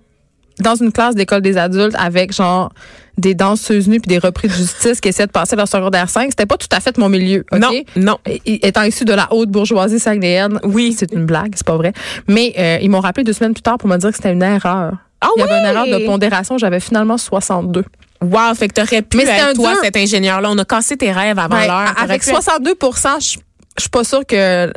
dans 0.61 0.75
une 0.75 0.93
classe 0.93 1.15
d'école 1.15 1.43
des 1.43 1.57
adultes 1.59 1.95
avec 1.99 2.33
genre 2.33 2.71
des 3.19 3.35
danseuses 3.35 3.89
nues 3.89 4.01
puis 4.01 4.09
des 4.09 4.19
repris 4.19 4.49
de 4.49 4.53
justice 4.53 5.01
qui 5.01 5.09
essayaient 5.09 5.27
de 5.27 5.33
passer 5.33 5.57
leur 5.57 5.69
secondaire 5.69 6.09
5. 6.11 6.27
C'était 6.31 6.47
pas 6.47 6.57
tout 6.57 6.69
à 6.71 6.81
fait 6.81 6.97
mon 6.99 7.09
milieu? 7.09 7.45
Non, 7.53 7.71
non. 7.97 8.19
Et- 8.27 8.67
Étant 8.67 8.83
issu 8.83 9.05
de 9.05 9.13
la 9.15 9.33
haute 9.33 9.49
bourgeoisie 9.51 9.99
saguenayenne, 9.99 10.59
oui, 10.65 10.95
c'est 10.99 11.13
une 11.13 11.25
blague, 11.27 11.53
c'est 11.57 11.67
pas 11.67 11.77
vrai. 11.77 11.93
Mais 12.29 12.55
euh, 12.59 12.79
ils 12.83 12.91
m'ont 12.91 13.01
rappelé 13.01 13.25
deux 13.25 13.33
semaines 13.33 13.55
plus 13.55 13.63
tard 13.63 13.79
pour 13.79 13.89
me 13.89 13.97
dire 13.97 14.11
que 14.11 14.17
c'était 14.17 14.33
une 14.33 14.43
erreur. 14.43 14.93
Ah 15.21 15.29
Il 15.37 15.41
y 15.41 15.43
avait 15.43 15.61
une 15.61 15.67
erreur 15.67 15.87
de 15.87 16.05
pondération, 16.05 16.59
j'avais 16.59 16.81
finalement 16.81 17.17
62. 17.17 17.85
Wow, 18.23 18.55
fait 18.55 18.69
que 18.69 18.75
t'aurais 18.75 19.03
pu 19.03 19.17
Mais 19.19 19.25
être 19.25 19.49
un 19.49 19.53
toi, 19.55 19.73
dur- 19.73 19.81
cet 19.83 19.97
ingénieur-là. 19.97 20.51
On 20.51 20.59
a 20.59 20.65
cassé 20.65 20.97
tes 20.97 21.13
rêves 21.13 21.39
avant 21.39 21.57
l'heure. 21.59 21.95
Avec 21.99 22.23
pu- 22.23 22.31
62% 22.31 23.21
je 23.35 23.39
je 23.79 23.83
suis 23.83 23.91
pas 23.91 24.05
sûre 24.05 24.25
que 24.27 24.35
euh, 24.37 24.71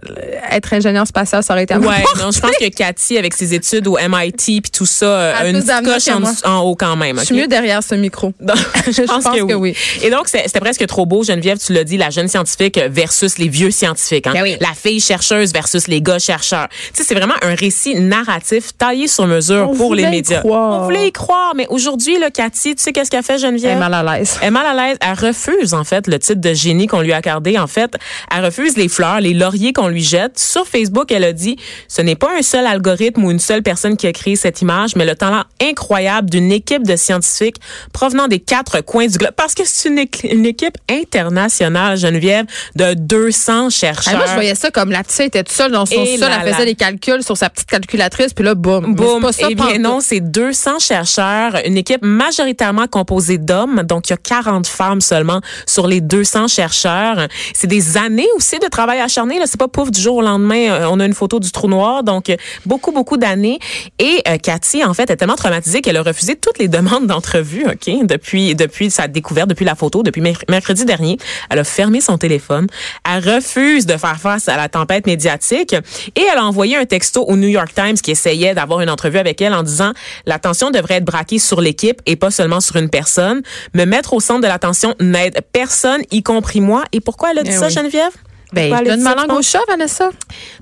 être 0.51 0.73
ingénieur 0.73 1.07
spatial, 1.07 1.43
ça 1.43 1.53
aurait 1.53 1.63
été 1.63 1.73
à 1.73 1.79
Ouais, 1.79 2.03
non, 2.19 2.31
je 2.31 2.39
pense 2.39 2.51
que 2.59 2.69
Cathy, 2.69 3.17
avec 3.17 3.33
ses 3.33 3.53
études 3.53 3.87
au 3.87 3.97
MIT 3.97 4.61
puis 4.61 4.71
tout 4.71 4.85
ça, 4.85 5.05
euh, 5.05 5.33
Elle 5.39 5.45
a 5.45 5.49
une 5.49 5.55
petite 5.57 5.67
s'amener 5.69 5.93
coche 5.93 6.43
en, 6.45 6.59
haut 6.61 6.75
quand 6.75 6.95
même. 6.95 7.19
Je 7.19 7.25
suis 7.25 7.35
mieux 7.35 7.47
derrière 7.47 7.81
ce 7.83 7.95
micro. 7.95 8.33
Donc, 8.39 8.57
je 8.91 9.01
pense, 9.03 9.23
pense 9.23 9.35
que, 9.35 9.39
que 9.45 9.53
oui. 9.53 9.75
oui. 9.75 10.05
Et 10.05 10.09
donc, 10.09 10.27
c'est- 10.27 10.43
c'était 10.45 10.59
presque 10.59 10.85
trop 10.87 11.05
beau, 11.05 11.23
Geneviève, 11.23 11.57
tu 11.57 11.73
l'as 11.73 11.83
dit, 11.83 11.97
la 11.97 12.09
jeune 12.09 12.27
scientifique 12.27 12.79
versus 12.89 13.37
les 13.37 13.47
vieux 13.47 13.71
scientifiques. 13.71 14.27
Hein? 14.27 14.33
Ben 14.33 14.43
oui. 14.43 14.57
La 14.59 14.73
fille 14.73 14.99
chercheuse 14.99 15.53
versus 15.53 15.87
les 15.87 16.01
gars 16.01 16.19
chercheurs. 16.19 16.67
Tu 16.69 17.01
sais, 17.01 17.03
c'est 17.03 17.15
vraiment 17.15 17.35
un 17.41 17.55
récit 17.55 17.95
narratif 17.99 18.77
taillé 18.77 19.07
sur 19.07 19.25
mesure 19.27 19.69
On 19.71 19.75
pour 19.75 19.95
les 19.95 20.03
voulait 20.03 20.17
y 20.17 20.21
médias. 20.21 20.39
croire. 20.41 20.81
On 20.81 20.83
voulait 20.85 21.07
y 21.07 21.11
croire, 21.11 21.53
mais 21.55 21.67
aujourd'hui, 21.69 22.17
Cathy, 22.33 22.75
tu 22.75 22.83
sais 22.83 22.91
qu'est-ce 22.91 23.09
qu'elle 23.09 23.23
fait, 23.23 23.33
Elle 23.33 23.39
Geneviève? 23.39 23.77
est 23.77 23.79
mal 23.79 23.93
à 23.93 24.03
l'aise. 24.17 24.37
Elle 24.41 24.47
est 24.47 24.51
mal 24.51 24.65
à 24.65 24.73
l'aise. 24.87 24.97
Elle 25.01 25.27
refuse, 25.27 25.73
en 25.73 25.83
fait, 25.83 26.07
le 26.07 26.19
titre 26.19 26.41
de 26.41 26.53
génie 26.53 26.87
qu'on 26.87 27.01
lui 27.01 27.13
a 27.13 27.17
accordé. 27.17 27.57
En 27.57 27.67
fait, 27.67 27.91
elle 28.35 28.43
refuse 28.43 28.75
les 28.75 28.88
fleurs, 28.89 29.21
les 29.21 29.33
lauriers 29.33 29.73
qu'on 29.73 29.87
lui 29.87 30.03
jette. 30.03 30.37
Sur 30.39 30.67
Facebook, 30.67 31.11
elle 31.11 31.23
a 31.23 31.33
dit, 31.33 31.55
ce 31.87 32.01
n'est 32.01 32.15
pas 32.15 32.29
un 32.37 32.41
seul 32.41 32.65
algorithme 32.65 33.23
ou 33.23 33.31
une 33.31 33.39
seule 33.39 33.63
personne 33.63 33.95
qui 33.97 34.07
a 34.07 34.11
créé 34.11 34.35
cette 34.35 34.61
image, 34.61 34.95
mais 34.95 35.05
le 35.05 35.15
talent 35.15 35.43
incroyable 35.61 36.29
d'une 36.29 36.51
équipe 36.51 36.85
de 36.85 36.95
scientifiques 36.95 37.57
provenant 37.93 38.27
des 38.27 38.39
quatre 38.39 38.81
coins 38.81 39.07
du 39.07 39.17
globe. 39.17 39.31
Parce 39.35 39.53
que 39.53 39.63
c'est 39.65 39.89
une, 39.89 40.05
une 40.31 40.45
équipe 40.45 40.77
internationale, 40.89 41.97
Geneviève, 41.97 42.45
de 42.75 42.93
200 42.93 43.67
Ah, 43.67 43.69
chercheurs. 43.69 44.17
moi, 44.17 44.25
je 44.27 44.33
voyais 44.33 44.55
ça 44.55 44.71
comme 44.71 44.91
la 44.91 45.03
petite 45.03 45.19
était 45.21 45.43
toute 45.43 45.55
seule 45.55 45.71
dans 45.71 45.85
son 45.85 46.05
sol, 46.05 46.29
elle 46.43 46.53
faisait 46.53 46.65
des 46.65 46.75
calculs 46.75 47.23
sur 47.23 47.37
sa 47.37 47.49
petite 47.49 47.69
calculatrice, 47.69 48.33
puis 48.33 48.43
là, 48.45 48.55
boum. 48.55 48.95
Boum. 48.95 49.21
pas 49.21 49.31
ça, 49.31 49.47
eh 49.49 49.55
bien 49.55 49.77
non, 49.79 49.99
c'est 50.01 50.19
200 50.21 50.79
chercheurs, 50.79 51.57
une 51.65 51.77
équipe 51.77 52.01
majoritairement 52.03 52.87
composée 52.87 53.37
d'hommes, 53.37 53.83
donc 53.83 54.07
il 54.09 54.11
y 54.11 54.13
a 54.13 54.17
40 54.17 54.67
femmes 54.67 55.01
seulement 55.01 55.41
sur 55.65 55.87
les 55.87 56.01
200 56.01 56.47
chercheurs. 56.47 57.27
C'est 57.53 57.67
des 57.67 57.97
années 57.97 58.27
aussi 58.35 58.57
de 58.59 58.67
travail 58.67 58.78
acharné, 58.87 59.39
là, 59.39 59.45
c'est 59.47 59.59
pas 59.59 59.67
pouf 59.67 59.91
du 59.91 59.99
jour 59.99 60.17
au 60.17 60.21
lendemain, 60.21 60.69
euh, 60.69 60.87
on 60.89 60.99
a 60.99 61.05
une 61.05 61.13
photo 61.13 61.39
du 61.39 61.51
trou 61.51 61.67
noir, 61.67 62.03
donc 62.03 62.29
euh, 62.29 62.37
beaucoup 62.65 62.91
beaucoup 62.91 63.17
d'années 63.17 63.59
et 63.99 64.21
euh, 64.27 64.37
Cathy 64.37 64.83
en 64.83 64.93
fait 64.93 65.09
est 65.09 65.17
tellement 65.17 65.35
traumatisée 65.35 65.81
qu'elle 65.81 65.97
a 65.97 66.03
refusé 66.03 66.35
toutes 66.35 66.57
les 66.59 66.67
demandes 66.67 67.07
d'entrevue, 67.07 67.65
OK, 67.65 68.05
depuis 68.05 68.55
depuis 68.55 68.89
sa 68.91 69.07
découverte, 69.07 69.49
depuis 69.49 69.65
la 69.65 69.75
photo, 69.75 70.03
depuis 70.03 70.21
merc- 70.21 70.45
mercredi 70.49 70.85
dernier, 70.85 71.17
elle 71.49 71.59
a 71.59 71.63
fermé 71.63 72.01
son 72.01 72.17
téléphone, 72.17 72.67
elle 73.09 73.27
refuse 73.35 73.85
de 73.85 73.97
faire 73.97 74.19
face 74.19 74.47
à 74.47 74.57
la 74.57 74.69
tempête 74.69 75.05
médiatique 75.07 75.73
et 76.15 76.21
elle 76.31 76.37
a 76.37 76.45
envoyé 76.45 76.77
un 76.77 76.85
texto 76.85 77.23
au 77.25 77.35
New 77.35 77.47
York 77.49 77.73
Times 77.73 77.95
qui 77.95 78.11
essayait 78.11 78.53
d'avoir 78.53 78.81
une 78.81 78.89
entrevue 78.89 79.17
avec 79.17 79.41
elle 79.41 79.53
en 79.53 79.63
disant 79.63 79.91
l'attention 80.25 80.71
devrait 80.71 80.95
être 80.95 81.05
braquée 81.05 81.39
sur 81.39 81.59
l'équipe 81.61 82.01
et 82.05 82.15
pas 82.15 82.31
seulement 82.31 82.59
sur 82.61 82.75
une 82.77 82.89
personne. 82.89 83.41
Me 83.73 83.85
mettre 83.85 84.13
au 84.13 84.19
centre 84.19 84.41
de 84.41 84.47
l'attention 84.47 84.95
n'aide 84.99 85.39
personne, 85.51 86.01
y 86.11 86.21
compris 86.23 86.61
moi. 86.61 86.83
Et 86.91 87.01
pourquoi 87.01 87.31
elle 87.31 87.39
a 87.39 87.43
dit 87.43 87.51
Eh 87.53 87.57
ça, 87.57 87.67
oui. 87.67 87.73
Geneviève? 87.73 88.11
Ben, 88.51 88.75
je 88.79 88.83
donne 88.83 89.01
ma 89.01 89.13
langue 89.15 89.31
au 89.33 89.41
chat, 89.41 89.59
Vanessa. 89.67 90.09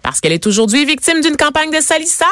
Parce 0.04 0.20
qu'elle 0.20 0.34
est 0.34 0.46
aujourd'hui 0.46 0.86
victime 0.86 1.22
d'une 1.22 1.38
campagne 1.38 1.72
de 1.72 1.80
salissage, 1.82 2.28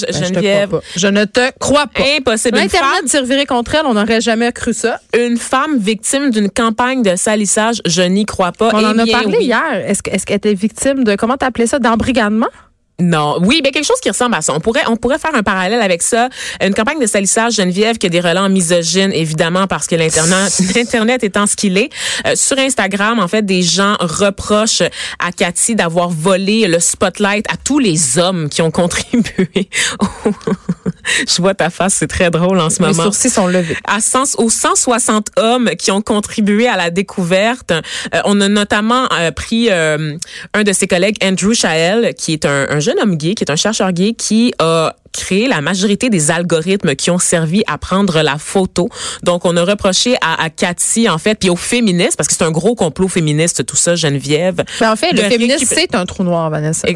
Ben, 0.00 0.12
je 0.12 0.18
te 0.20 0.24
Geneviève. 0.26 0.68
crois 0.68 0.80
pas. 0.80 0.86
Je 0.96 1.06
ne 1.08 1.24
te 1.24 1.50
crois 1.58 1.86
pas. 1.86 2.02
Impossible. 2.18 2.56
L'Internet 2.58 3.06
s'est 3.08 3.18
reviré 3.18 3.44
contre 3.46 3.74
elle, 3.74 3.86
on 3.86 3.94
n'aurait 3.94 4.20
jamais 4.20 4.50
cru 4.52 4.72
ça. 4.72 4.98
une 5.16 5.36
femme 5.36 5.78
victime 5.78 6.30
d'une 6.30 6.50
campagne 6.50 7.02
de 7.02 7.14
salissage, 7.16 7.82
je 7.86 8.02
n'y 8.02 8.24
crois 8.24 8.52
pas. 8.52 8.70
On 8.72 8.80
Eh 8.80 8.86
en 8.86 8.98
a 8.98 9.06
parlé 9.06 9.36
oui. 9.38 9.44
hier. 9.44 9.84
Est-ce 9.86 10.00
est-ce 10.10 10.24
qu'elle 10.26 10.36
était 10.38 10.54
victime 10.54 11.04
de, 11.04 11.14
comment 11.16 11.36
t'appelais 11.36 11.66
ça, 11.66 11.78
d'embrigadement? 11.78 12.48
Non, 12.98 13.38
oui, 13.42 13.60
mais 13.62 13.72
quelque 13.72 13.84
chose 13.84 14.00
qui 14.00 14.08
ressemble 14.08 14.34
à 14.36 14.40
ça. 14.40 14.54
On 14.54 14.60
pourrait, 14.60 14.84
on 14.88 14.96
pourrait 14.96 15.18
faire 15.18 15.34
un 15.34 15.42
parallèle 15.42 15.82
avec 15.82 16.02
ça. 16.02 16.30
Une 16.62 16.72
campagne 16.72 16.98
de 16.98 17.06
salissage 17.06 17.54
Geneviève 17.54 17.98
qui 17.98 18.06
a 18.06 18.08
des 18.08 18.20
relents 18.20 18.48
misogynes, 18.48 19.12
évidemment, 19.12 19.66
parce 19.66 19.86
que 19.86 19.96
l'internet, 19.96 20.52
l'internet 20.74 21.22
étant 21.22 21.46
ce 21.46 21.56
qu'il 21.56 21.76
est. 21.76 21.90
Euh, 22.26 22.32
sur 22.34 22.58
Instagram, 22.58 23.18
en 23.18 23.28
fait, 23.28 23.42
des 23.44 23.62
gens 23.62 23.96
reprochent 24.00 24.82
à 25.18 25.30
Cathy 25.32 25.74
d'avoir 25.74 26.08
volé 26.08 26.66
le 26.68 26.80
spotlight 26.80 27.44
à 27.52 27.56
tous 27.62 27.78
les 27.78 28.18
hommes 28.18 28.48
qui 28.48 28.62
ont 28.62 28.70
contribué. 28.70 29.48
Je 31.28 31.40
vois 31.40 31.54
ta 31.54 31.70
face, 31.70 31.94
c'est 31.94 32.06
très 32.08 32.30
drôle 32.30 32.58
en 32.58 32.70
ce 32.70 32.80
Mes 32.82 32.88
moment 32.88 33.04
sourcils 33.04 33.30
sont 33.30 33.46
levés. 33.46 33.76
à 33.86 34.00
100 34.00 34.38
aux 34.38 34.50
160 34.50 35.30
hommes 35.36 35.70
qui 35.78 35.90
ont 35.90 36.00
contribué 36.02 36.66
à 36.66 36.76
la 36.76 36.90
découverte. 36.90 37.70
Euh, 37.70 38.20
on 38.24 38.40
a 38.40 38.48
notamment 38.48 39.06
euh, 39.12 39.30
pris 39.30 39.68
euh, 39.70 40.16
un 40.54 40.62
de 40.62 40.72
ses 40.72 40.86
collègues, 40.86 41.16
Andrew 41.22 41.52
Chael, 41.52 42.14
qui 42.14 42.32
est 42.32 42.44
un, 42.44 42.66
un 42.70 42.80
jeune 42.86 43.00
homme 43.00 43.16
gay, 43.16 43.34
qui 43.34 43.42
est 43.42 43.50
un 43.50 43.56
chercheur 43.56 43.90
gay, 43.92 44.14
qui 44.14 44.54
a 44.60 44.94
créé 45.16 45.48
la 45.48 45.60
majorité 45.60 46.10
des 46.10 46.30
algorithmes 46.30 46.94
qui 46.94 47.10
ont 47.10 47.18
servi 47.18 47.62
à 47.66 47.78
prendre 47.78 48.22
la 48.22 48.38
photo. 48.38 48.88
Donc, 49.22 49.44
on 49.44 49.56
a 49.56 49.64
reproché 49.64 50.16
à, 50.20 50.42
à 50.42 50.50
Cathy, 50.50 51.08
en 51.08 51.18
fait, 51.18 51.36
puis 51.38 51.50
aux 51.50 51.56
féministes, 51.56 52.16
parce 52.16 52.28
que 52.28 52.34
c'est 52.34 52.44
un 52.44 52.50
gros 52.50 52.74
complot 52.74 53.08
féministe, 53.08 53.64
tout 53.66 53.76
ça, 53.76 53.94
Geneviève. 53.94 54.62
Ben, 54.80 54.92
en 54.92 54.96
fait, 54.96 55.12
le 55.12 55.22
récupérer- 55.22 55.58
c'est 55.64 55.94
un 55.94 56.06
trou 56.06 56.22
noir, 56.24 56.50
Vanessa. 56.50 56.86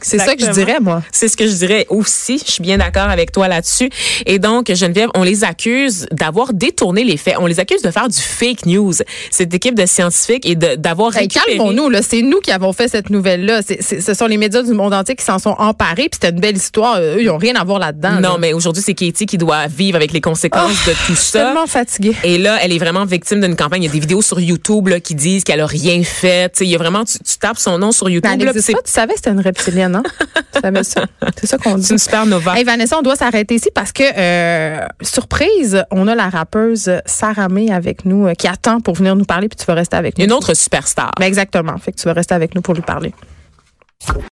C'est 0.00 0.18
ça 0.18 0.36
que 0.36 0.44
je 0.44 0.50
dirais, 0.50 0.78
moi. 0.80 1.02
C'est 1.10 1.28
ce 1.28 1.36
que 1.36 1.46
je 1.46 1.52
dirais 1.54 1.86
aussi. 1.88 2.40
Je 2.46 2.52
suis 2.52 2.62
bien 2.62 2.78
d'accord 2.78 3.08
avec 3.08 3.32
toi 3.32 3.48
là-dessus. 3.48 3.88
Et 4.26 4.38
donc, 4.38 4.72
Geneviève, 4.72 5.08
on 5.14 5.22
les 5.22 5.44
accuse 5.44 6.06
d'avoir 6.12 6.52
détourné 6.52 7.04
les 7.04 7.16
faits. 7.16 7.36
On 7.40 7.46
les 7.46 7.58
accuse 7.58 7.82
de 7.82 7.90
faire 7.90 8.08
du 8.08 8.18
fake 8.20 8.66
news. 8.66 8.92
Cette 9.30 9.52
équipe 9.54 9.74
de 9.74 9.86
scientifiques 9.86 10.46
et 10.46 10.54
d'avoir 10.54 11.16
Hey, 11.16 11.22
récupéré... 11.22 11.56
calmons-nous, 11.56 11.88
là. 11.88 12.02
C'est 12.02 12.22
nous 12.22 12.38
qui 12.40 12.52
avons 12.52 12.72
fait 12.72 12.88
cette 12.88 13.10
nouvelle-là. 13.10 13.60
Ce 13.62 14.14
sont 14.14 14.26
les 14.26 14.36
médias 14.36 14.62
du 14.62 14.72
monde 14.72 14.92
entier 14.94 15.16
qui 15.16 15.24
s'en 15.24 15.38
sont 15.38 15.54
emparés, 15.58 16.08
puis 16.08 16.20
c'était 16.20 16.30
une 16.30 16.40
belle 16.40 16.56
histoire. 16.56 17.00
Eux, 17.00 17.22
ils 17.28 17.32
n'ont 17.32 17.38
rien 17.38 17.54
à 17.56 17.64
voir 17.64 17.78
là-dedans. 17.78 18.20
Non, 18.20 18.32
là. 18.32 18.38
mais 18.38 18.52
aujourd'hui, 18.52 18.82
c'est 18.82 18.94
Katie 18.94 19.26
qui 19.26 19.38
doit 19.38 19.66
vivre 19.66 19.96
avec 19.96 20.12
les 20.12 20.20
conséquences 20.20 20.86
de 20.86 20.92
tout 20.92 20.98
Je 21.08 21.14
suis 21.14 21.16
ça. 21.16 21.44
tellement 21.44 21.66
fatiguée. 21.66 22.16
Et 22.24 22.38
là, 22.38 22.58
elle 22.62 22.72
est 22.72 22.78
vraiment 22.78 23.04
victime 23.04 23.40
d'une 23.40 23.56
campagne. 23.56 23.82
Il 23.82 23.86
y 23.86 23.88
a 23.88 23.92
des 23.92 24.00
vidéos 24.00 24.22
sur 24.22 24.40
YouTube 24.40 24.88
là, 24.88 25.00
qui 25.00 25.14
disent 25.14 25.44
qu'elle 25.44 25.60
a 25.60 25.66
rien 25.66 26.02
fait. 26.02 26.56
Il 26.60 26.68
y 26.68 26.74
a 26.74 26.78
vraiment, 26.78 27.04
tu, 27.04 27.18
tu 27.18 27.38
tapes 27.38 27.58
son 27.58 27.78
nom 27.78 27.92
sur 27.92 28.08
YouTube. 28.08 28.30
Ben, 28.30 28.40
elle 28.40 28.46
là, 28.46 28.52
pas. 28.52 28.60
Tu 28.60 28.90
savais 28.90 29.12
que 29.12 29.16
c'était 29.18 29.30
une 29.30 29.40
reptilienne, 29.40 29.96
hein? 29.96 30.02
tu 30.54 30.60
savais 30.60 30.84
ça? 30.84 31.04
C'est 31.38 31.46
ça 31.46 31.58
qu'on 31.58 31.76
dit. 31.76 31.84
c'est 31.84 31.92
une 31.94 31.98
supernova. 31.98 32.58
Hey 32.58 32.64
Vanessa, 32.64 32.98
on 32.98 33.02
doit 33.02 33.16
s'arrêter 33.16 33.56
ici 33.56 33.68
parce 33.74 33.92
que, 33.92 34.02
euh, 34.16 34.86
surprise, 35.02 35.84
on 35.90 36.08
a 36.08 36.14
la 36.14 36.28
rappeuse 36.28 36.90
Sarah 37.06 37.48
May 37.48 37.70
avec 37.70 38.04
nous 38.04 38.26
euh, 38.26 38.34
qui 38.34 38.46
attend 38.48 38.80
pour 38.80 38.94
venir 38.94 39.16
nous 39.16 39.24
parler, 39.24 39.48
puis 39.48 39.58
tu 39.58 39.66
vas 39.66 39.74
rester 39.74 39.96
avec 39.96 40.18
nous. 40.18 40.24
Une 40.24 40.32
autre 40.32 40.54
superstar. 40.54 41.10
Ben, 41.18 41.26
exactement. 41.26 41.76
Fait 41.78 41.92
que 41.92 41.98
tu 41.98 42.04
vas 42.04 42.14
rester 42.14 42.34
avec 42.34 42.54
nous 42.54 42.62
pour 42.62 42.74
lui 42.74 42.82
parler. 42.82 43.12